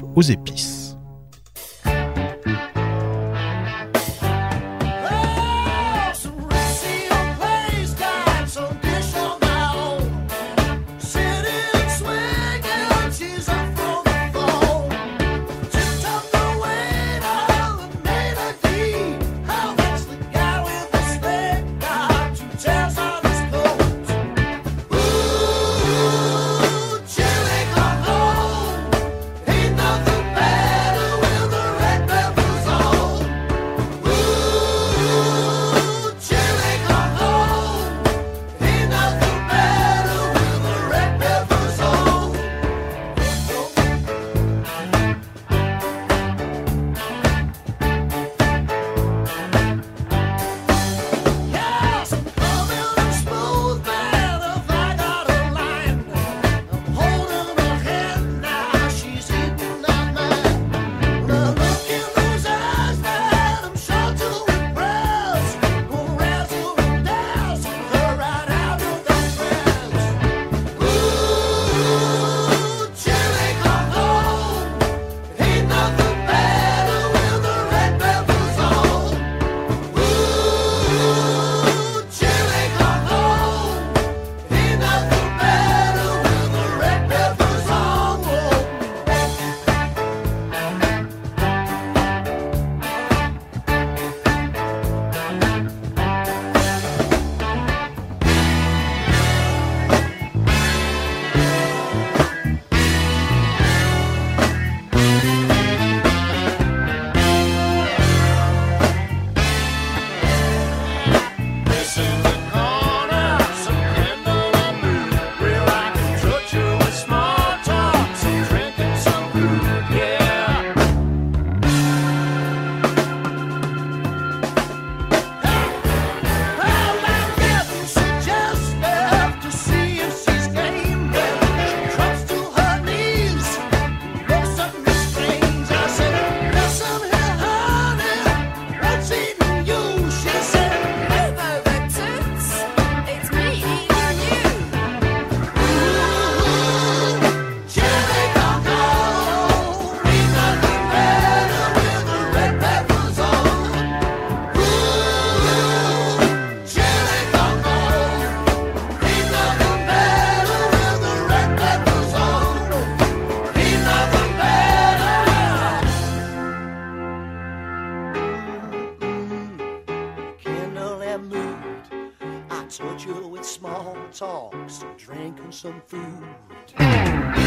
talks, 174.67 174.85
drink 174.97 175.39
and 175.41 175.55
some 175.55 175.81
food. 175.87 177.46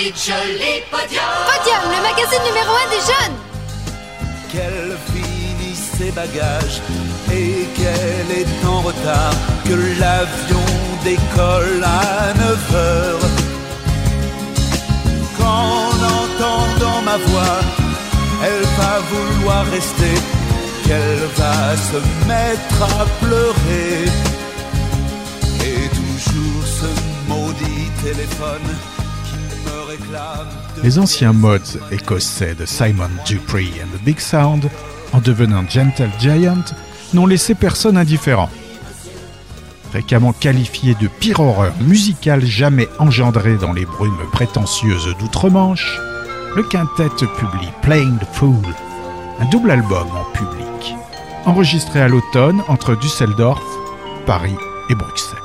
Podium. 0.00 1.20
Le 1.90 2.00
magazine 2.02 2.42
numéro 2.46 2.72
un 2.72 2.88
des 2.88 3.02
jeunes. 3.10 3.36
Qu'elle 4.50 4.96
finit 5.12 5.76
ses 5.76 6.10
bagages 6.12 6.80
et 7.30 7.68
qu'elle 7.76 8.30
est 8.38 8.66
en 8.66 8.80
retard, 8.80 9.34
que 9.66 9.74
l'avion 10.00 10.64
décolle 11.04 11.84
à 11.84 12.32
9 12.32 12.74
heures. 12.74 13.28
Qu'en 15.36 15.92
entendant 16.20 17.02
ma 17.02 17.18
voix, 17.18 17.60
elle 18.42 18.64
va 18.78 19.00
vouloir 19.12 19.66
rester, 19.66 20.14
qu'elle 20.86 21.26
va 21.36 21.76
se 21.76 21.98
mettre 22.26 23.00
à 23.00 23.04
pleurer. 23.22 24.08
Et 25.62 25.88
toujours 25.90 26.64
ce 26.64 26.88
maudit 27.28 27.90
téléphone 28.02 28.68
les 30.82 30.98
anciens 30.98 31.32
mods 31.32 31.78
écossais 31.90 32.54
de 32.54 32.64
Simon 32.64 33.10
Dupree 33.26 33.72
and 33.82 33.96
the 33.96 34.02
Big 34.02 34.18
Sound, 34.18 34.68
en 35.12 35.20
devenant 35.20 35.64
Gentle 35.68 36.10
Giant, 36.18 36.64
n'ont 37.14 37.26
laissé 37.26 37.54
personne 37.54 37.96
indifférent. 37.96 38.50
Fréquemment 39.90 40.32
qualifié 40.32 40.94
de 40.94 41.08
pire 41.08 41.40
horreur 41.40 41.72
musicale 41.80 42.44
jamais 42.44 42.88
engendrée 42.98 43.56
dans 43.56 43.72
les 43.72 43.84
brumes 43.84 44.28
prétentieuses 44.32 45.14
d'outre-Manche, 45.18 45.98
le 46.56 46.62
quintet 46.62 47.08
publie 47.38 47.68
Playing 47.82 48.18
the 48.18 48.26
Fool, 48.32 48.74
un 49.40 49.46
double 49.46 49.70
album 49.70 50.06
en 50.14 50.24
public, 50.32 50.94
enregistré 51.46 52.00
à 52.00 52.08
l'automne 52.08 52.62
entre 52.68 52.94
Düsseldorf, 52.94 53.62
Paris 54.26 54.56
et 54.88 54.94
Bruxelles. 54.94 55.39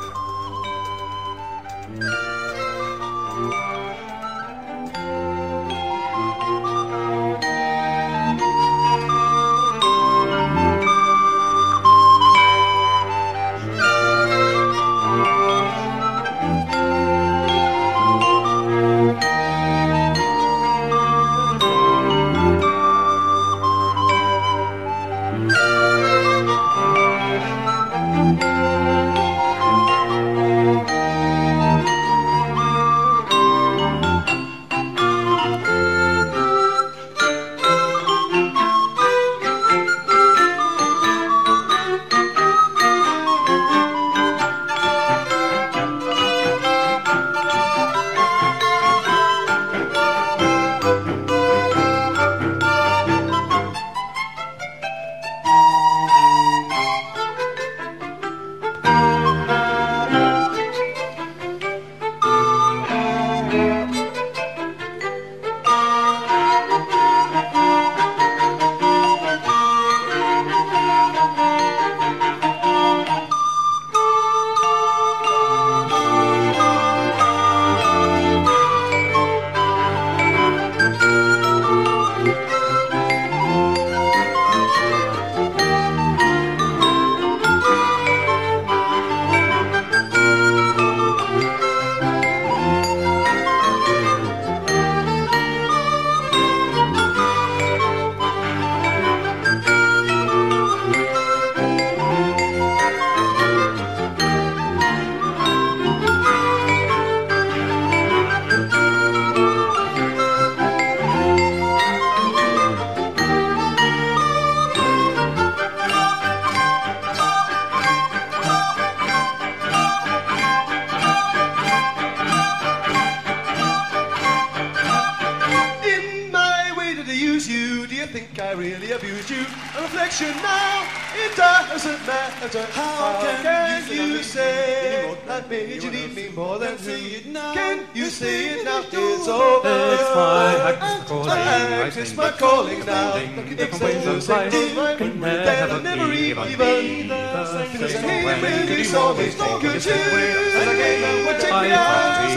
always 148.95 149.35
think 149.35 149.63
of 149.63 149.85
you. 149.85 149.91
And 149.91 150.69
I 150.69 150.75
gave 150.75 151.27
up 151.27 151.41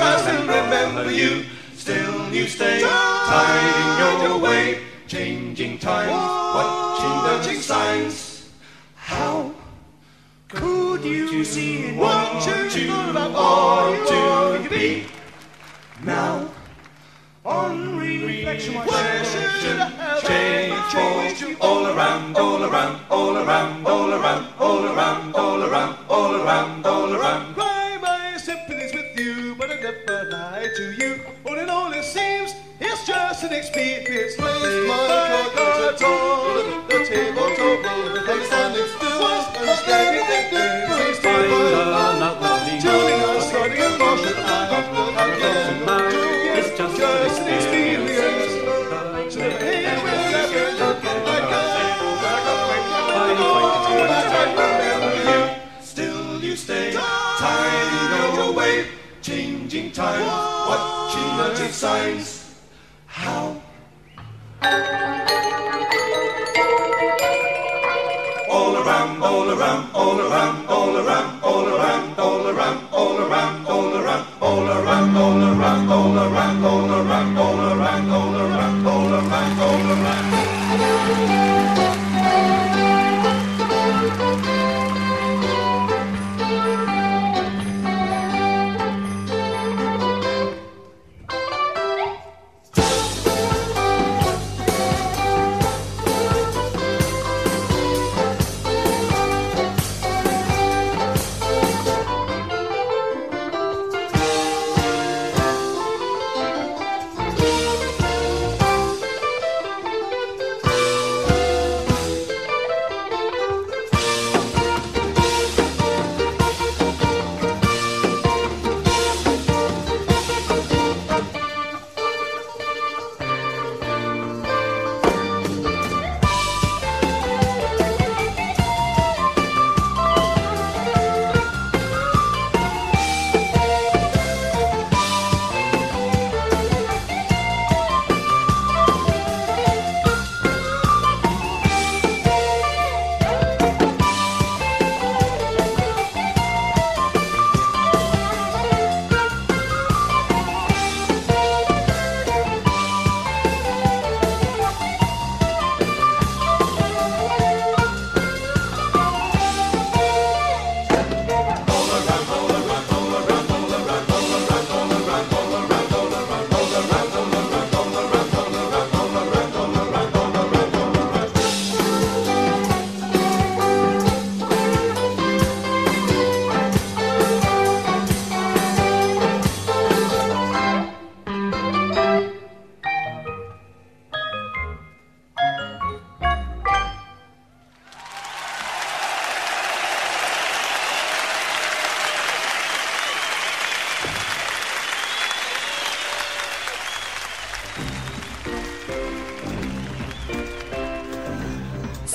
I 0.00 0.20
still 0.22 0.42
remember 0.42 1.10
you. 1.10 1.57
signs. 61.88 62.37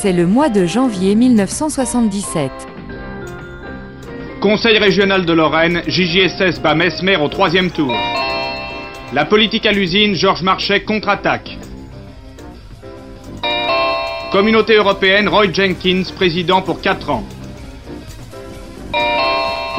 C'est 0.03 0.11
le 0.11 0.27
mois 0.27 0.49
de 0.49 0.65
janvier 0.65 1.15
1977. 1.15 2.51
Conseil 4.41 4.77
régional 4.77 5.25
de 5.25 5.31
Lorraine, 5.31 5.81
JJSS 5.87 6.59
bat 6.61 6.75
Mesmer 6.75 7.15
au 7.15 7.29
troisième 7.29 7.71
tour. 7.71 7.95
La 9.13 9.23
politique 9.23 9.65
à 9.65 9.71
l'usine, 9.71 10.13
Georges 10.13 10.43
Marchais 10.43 10.81
contre-attaque. 10.81 11.57
Communauté 14.33 14.75
européenne, 14.75 15.29
Roy 15.29 15.53
Jenkins, 15.53 16.03
président 16.13 16.61
pour 16.61 16.81
4 16.81 17.09
ans. 17.09 17.23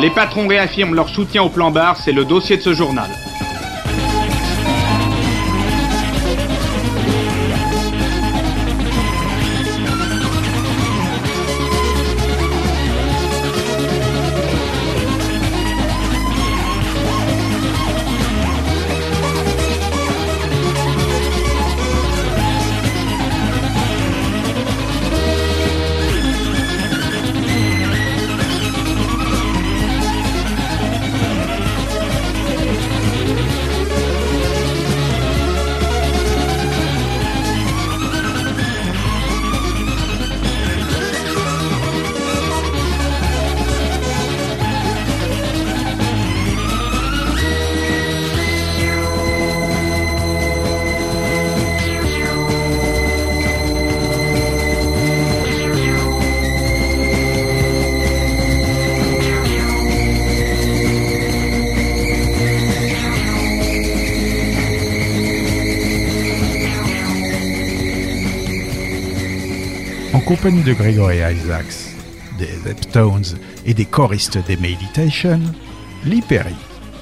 Les 0.00 0.08
patrons 0.08 0.48
réaffirment 0.48 0.94
leur 0.94 1.10
soutien 1.10 1.42
au 1.42 1.50
plan 1.50 1.70
bar, 1.70 1.98
c'est 1.98 2.12
le 2.12 2.24
dossier 2.24 2.56
de 2.56 2.62
ce 2.62 2.72
journal. 2.72 3.10
Compagnie 70.44 70.62
de 70.62 70.74
Gregory 70.74 71.20
Isaacs, 71.20 71.94
des 72.38 72.50
Zeptones 72.64 73.38
et 73.64 73.72
des 73.72 73.86
choristes 73.86 74.36
des 74.46 74.58
Meditation, 74.58 75.40
Lee 76.04 76.20
Perry 76.20 76.54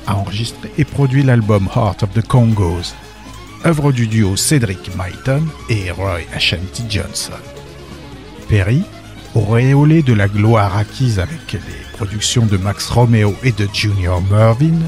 a 0.06 0.14
enregistré 0.14 0.70
et 0.78 0.84
produit 0.84 1.24
l'album 1.24 1.68
Heart 1.74 2.04
of 2.04 2.12
the 2.14 2.24
Congos, 2.24 2.94
œuvre 3.66 3.90
du 3.90 4.06
duo 4.06 4.36
Cedric 4.36 4.92
Myton 4.96 5.42
et 5.68 5.90
Roy 5.90 6.20
Ashanti 6.32 6.84
Johnson. 6.88 7.32
Perry, 8.48 8.84
auréolé 9.34 10.02
de 10.02 10.12
la 10.12 10.28
gloire 10.28 10.76
acquise 10.76 11.18
avec 11.18 11.54
les 11.54 11.96
productions 11.96 12.46
de 12.46 12.56
Max 12.56 12.90
Romeo 12.90 13.34
et 13.42 13.50
de 13.50 13.66
Junior 13.74 14.22
Mervyn, 14.30 14.78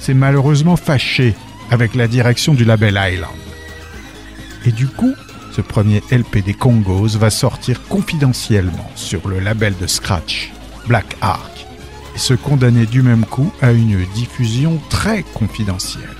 s'est 0.00 0.12
malheureusement 0.12 0.76
fâché 0.76 1.36
avec 1.70 1.94
la 1.94 2.08
direction 2.08 2.52
du 2.52 2.64
label 2.64 2.98
Island. 3.00 3.30
Et 4.64 4.72
du 4.72 4.88
coup, 4.88 5.14
ce 5.56 5.62
premier 5.62 6.02
LP 6.10 6.44
des 6.44 6.52
Congos 6.52 7.16
va 7.16 7.30
sortir 7.30 7.80
confidentiellement 7.88 8.90
sur 8.94 9.26
le 9.26 9.40
label 9.40 9.74
de 9.80 9.86
Scratch, 9.86 10.52
Black 10.86 11.16
Ark, 11.22 11.66
et 12.14 12.18
se 12.18 12.34
condamner 12.34 12.84
du 12.84 13.00
même 13.00 13.24
coup 13.24 13.50
à 13.62 13.72
une 13.72 14.04
diffusion 14.14 14.78
très 14.90 15.22
confidentielle. 15.22 16.15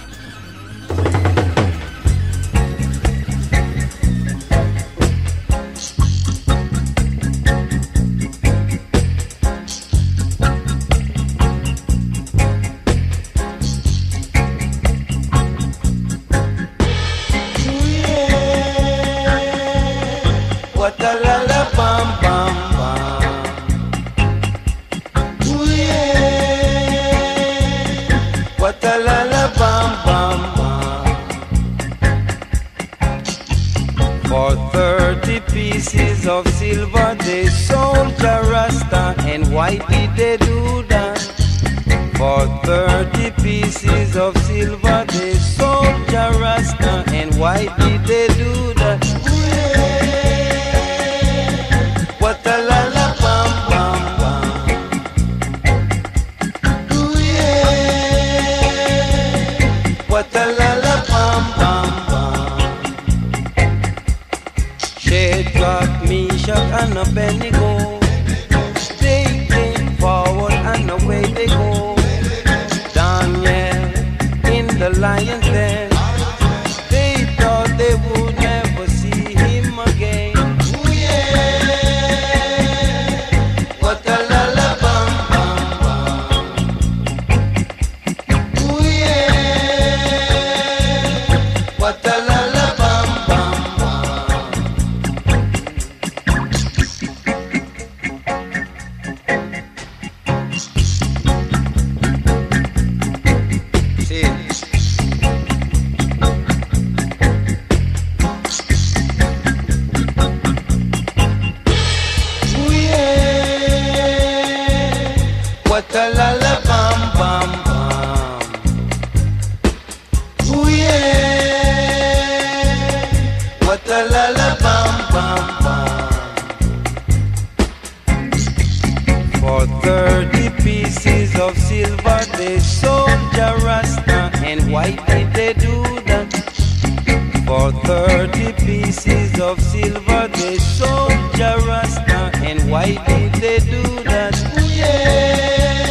Thirty 137.87 138.53
pieces 138.67 139.39
of 139.39 139.61
silver 139.61 140.29
they 140.35 140.59
sold 140.59 141.13
a 141.39 141.57
Rasta 141.69 142.33
and 142.43 142.69
why 142.69 142.87
did 143.07 143.33
they 143.35 143.59
do 143.61 143.83
that? 144.03 144.35
Ooh, 144.59 144.69
yeah. 144.75 145.87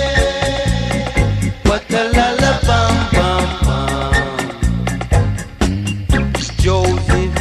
What 1.63 1.89
a 1.91 2.03
la 2.17 2.27
la 2.41 2.51
bam 2.67 2.95
bam 3.15 3.47
bam. 3.65 3.93
Joseph 6.65 7.35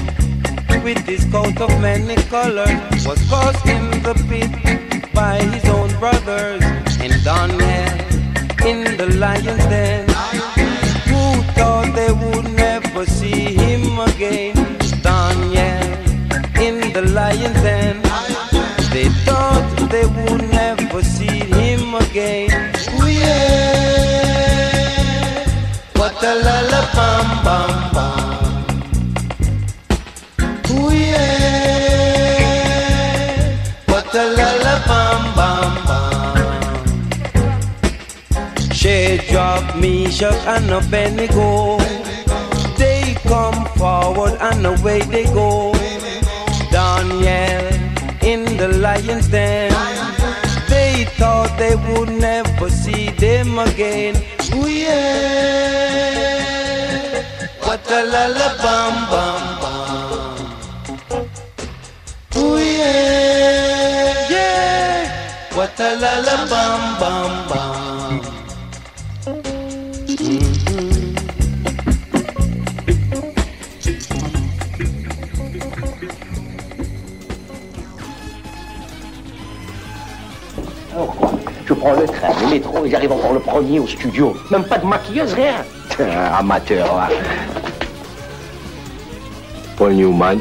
with 0.84 1.02
his 1.05 1.24
coat 1.32 1.61
of 1.61 1.70
many 1.80 2.16
colors 2.30 3.07
was 3.09 3.20
cast 3.28 3.66
in 3.66 3.84
the 4.07 4.14
pit 4.28 4.52
by 5.12 5.38
his 5.42 5.64
own 5.68 5.90
brothers 5.98 6.62
and 7.00 7.14
Daniel 7.24 7.92
in 8.70 8.96
the 8.98 9.07
lion's 9.18 9.66
den. 9.66 10.03
Lion's 17.14 17.60
den. 17.62 18.02
They 18.92 19.08
thought 19.24 19.64
they 19.90 20.06
would 20.06 20.42
never 20.50 21.02
see 21.02 21.38
him 21.58 21.94
again. 21.94 22.50
Ooh, 23.00 23.08
yeah. 23.08 24.34
What 25.94 26.22
a 26.22 26.34
la 26.34 26.82
bam 26.96 27.28
bam. 27.44 27.70
Ooh, 30.70 30.90
yeah. 30.92 31.34
What 33.86 34.14
a 34.14 34.24
la 34.38 34.50
la 34.64 34.74
bam 34.88 35.20
bam 35.36 35.72
bam. 35.86 36.84
She 38.72 38.96
dropped 39.30 39.76
me 39.76 40.10
shot 40.10 40.40
and 40.54 40.70
a 40.70 40.80
penny 40.90 41.28
go. 41.28 41.78
They 42.76 43.14
come 43.22 43.66
forward 43.76 44.34
and 44.40 44.66
away 44.66 45.00
they 45.02 45.24
go. 45.26 45.74
In 47.25 48.45
the 48.59 48.68
lion's 48.68 49.29
den. 49.29 49.72
They 50.68 51.05
thought 51.18 51.57
they 51.57 51.75
would 51.77 52.11
never 52.11 52.68
see 52.68 53.11
them 53.11 53.59
again. 53.59 54.16
Ooh 54.55 54.68
yeah. 54.68 55.25
What 57.62 57.91
a 57.91 58.05
bam 58.62 58.95
bam. 59.11 59.43
Ooh 62.37 62.59
yeah. 62.59 64.29
Yeah. 64.31 65.57
What 65.57 65.81
a 65.81 65.97
la 65.97 67.43
prends 81.85 82.01
le 82.01 82.07
train, 82.07 82.28
le 82.41 82.51
métro 82.51 82.85
et 82.85 82.91
j'arrive 82.91 83.12
encore 83.12 83.35
le 83.35 83.41
premier 83.41 83.78
au 83.78 83.87
studio. 83.87 84.35
Même 84.51 84.64
pas 84.64 84.78
de 84.78 84.87
maquilleuse, 84.87 85.35
rien. 85.35 85.57
Tiens, 85.91 86.07
Amateur, 86.39 86.97
là. 86.97 87.09
Paul 89.76 89.93
Newman, 89.93 90.39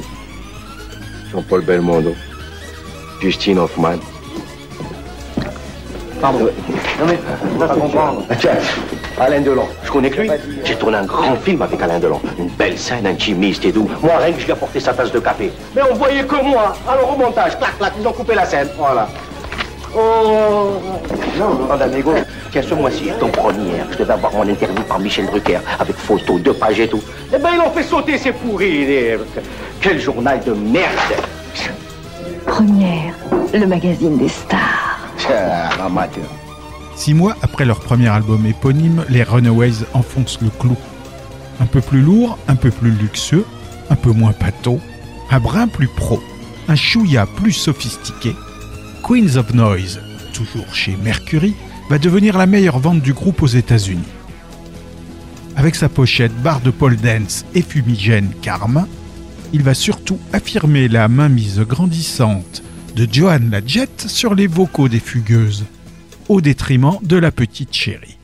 Jean-Paul 1.32 1.62
Belmondo, 1.66 2.14
Justine 3.22 3.60
Hoffman. 3.60 3.98
Pardon. 6.22 6.40
Non 7.00 7.06
mais, 7.06 7.20
pas 7.60 7.74
comprendre. 7.74 8.24
Tiens, 8.40 8.52
Alain 9.20 9.42
Delon, 9.42 9.68
je 9.84 9.92
connais 9.92 10.10
que 10.10 10.22
lui. 10.22 10.32
J'ai 10.64 10.76
tourné 10.76 10.98
un 10.98 11.06
grand 11.06 11.36
film 11.36 11.62
avec 11.62 11.82
Alain 11.82 12.00
Delon. 12.00 12.22
Une 12.40 12.48
belle 12.48 12.78
scène 12.78 13.06
intimiste 13.06 13.66
et 13.66 13.74
doux. 13.74 13.90
Moi, 14.02 14.14
rien 14.18 14.32
que 14.32 14.40
je 14.40 14.46
lui 14.46 14.52
ai 14.52 14.54
apporté 14.54 14.80
sa 14.80 14.94
tasse 14.94 15.12
de 15.12 15.20
café. 15.20 15.52
Mais 15.76 15.82
on 15.92 15.96
voyait 15.96 16.24
que 16.24 16.42
moi. 16.42 16.74
Alors 16.88 17.14
au 17.14 17.18
montage, 17.18 17.58
clac, 17.58 17.78
clac, 17.78 17.92
ils 18.00 18.08
ont 18.08 18.14
coupé 18.14 18.34
la 18.34 18.46
scène. 18.46 18.70
Voilà. 18.78 19.10
Oh 19.96 20.82
Non, 21.38 21.54
non, 21.68 21.82
amigo. 21.82 22.14
Tiens, 22.52 22.62
ce 22.68 22.74
mois-ci, 22.74 23.06
ton 23.20 23.30
première, 23.30 23.86
je 23.92 23.98
devais 23.98 24.14
avoir 24.14 24.32
mon 24.34 24.48
interview 24.48 24.82
par 24.84 25.00
Michel 25.00 25.26
Drucker, 25.28 25.60
avec 25.80 25.96
photos, 25.96 26.42
deux 26.42 26.54
pages 26.54 26.80
et 26.80 26.88
tout. 26.88 27.02
Eh 27.34 27.38
ben, 27.38 27.50
ils 27.54 27.58
l'ont 27.58 27.72
fait 27.72 27.84
sauter, 27.84 28.18
c'est 28.18 28.32
pourri. 28.34 28.86
les- 28.86 29.18
Quel 29.82 30.00
journal 30.00 30.40
de 30.46 30.54
merde 30.54 31.14
Première, 32.46 33.14
le 33.54 33.66
magazine 33.66 34.18
des 34.18 34.28
stars. 34.30 35.00
Tiens, 35.18 35.70
amateur. 35.84 36.24
Six 36.96 37.14
mois 37.14 37.36
après 37.42 37.66
leur 37.66 37.80
premier 37.80 38.10
album 38.10 38.46
éponyme, 38.46 39.04
les 39.10 39.24
Runaways 39.24 39.84
enfoncent 39.94 40.40
le 40.42 40.50
clou. 40.60 40.76
Un 41.60 41.66
peu 41.66 41.82
plus 41.82 42.02
lourd, 42.02 42.38
un 42.48 42.56
peu 42.56 42.70
plus 42.70 42.92
luxueux, 42.92 43.46
un 43.90 43.96
peu 43.96 44.12
moins 44.12 44.32
pâteau, 44.34 44.80
un 45.32 45.40
brin 45.40 45.68
plus 45.68 45.88
pro, 45.88 46.20
un 46.68 46.76
chouïa 46.76 47.26
plus 47.26 47.52
sophistiqué. 47.54 48.36
Queens 49.04 49.36
of 49.36 49.54
Noise, 49.54 50.00
toujours 50.32 50.74
chez 50.74 50.96
Mercury, 50.96 51.56
va 51.90 52.00
devenir 52.00 52.38
la 52.38 52.46
meilleure 52.46 52.80
vente 52.80 53.02
du 53.02 53.12
groupe 53.12 53.42
aux 53.42 53.48
États-Unis. 53.48 54.02
Avec 55.58 55.76
sa 55.76 55.90
pochette 55.90 56.34
barre 56.42 56.62
de 56.62 56.72
pole 56.72 56.96
dance 56.96 57.44
et 57.54 57.62
fumigène 57.62 58.32
Carmin, 58.42 58.88
il 59.52 59.62
va 59.62 59.74
surtout 59.74 60.20
affirmer 60.32 60.88
la 60.88 61.10
mainmise 61.10 61.60
grandissante 61.60 62.64
de 62.96 63.06
Joan 63.12 63.50
la 63.52 63.60
Jett 63.66 64.06
sur 64.08 64.36
les 64.36 64.48
vocaux 64.48 64.88
des 64.88 65.02
fugueuses, 65.02 65.66
au 66.30 66.40
détriment 66.40 66.98
de 67.02 67.18
la 67.18 67.32
petite 67.32 67.74
chérie. 67.74 68.18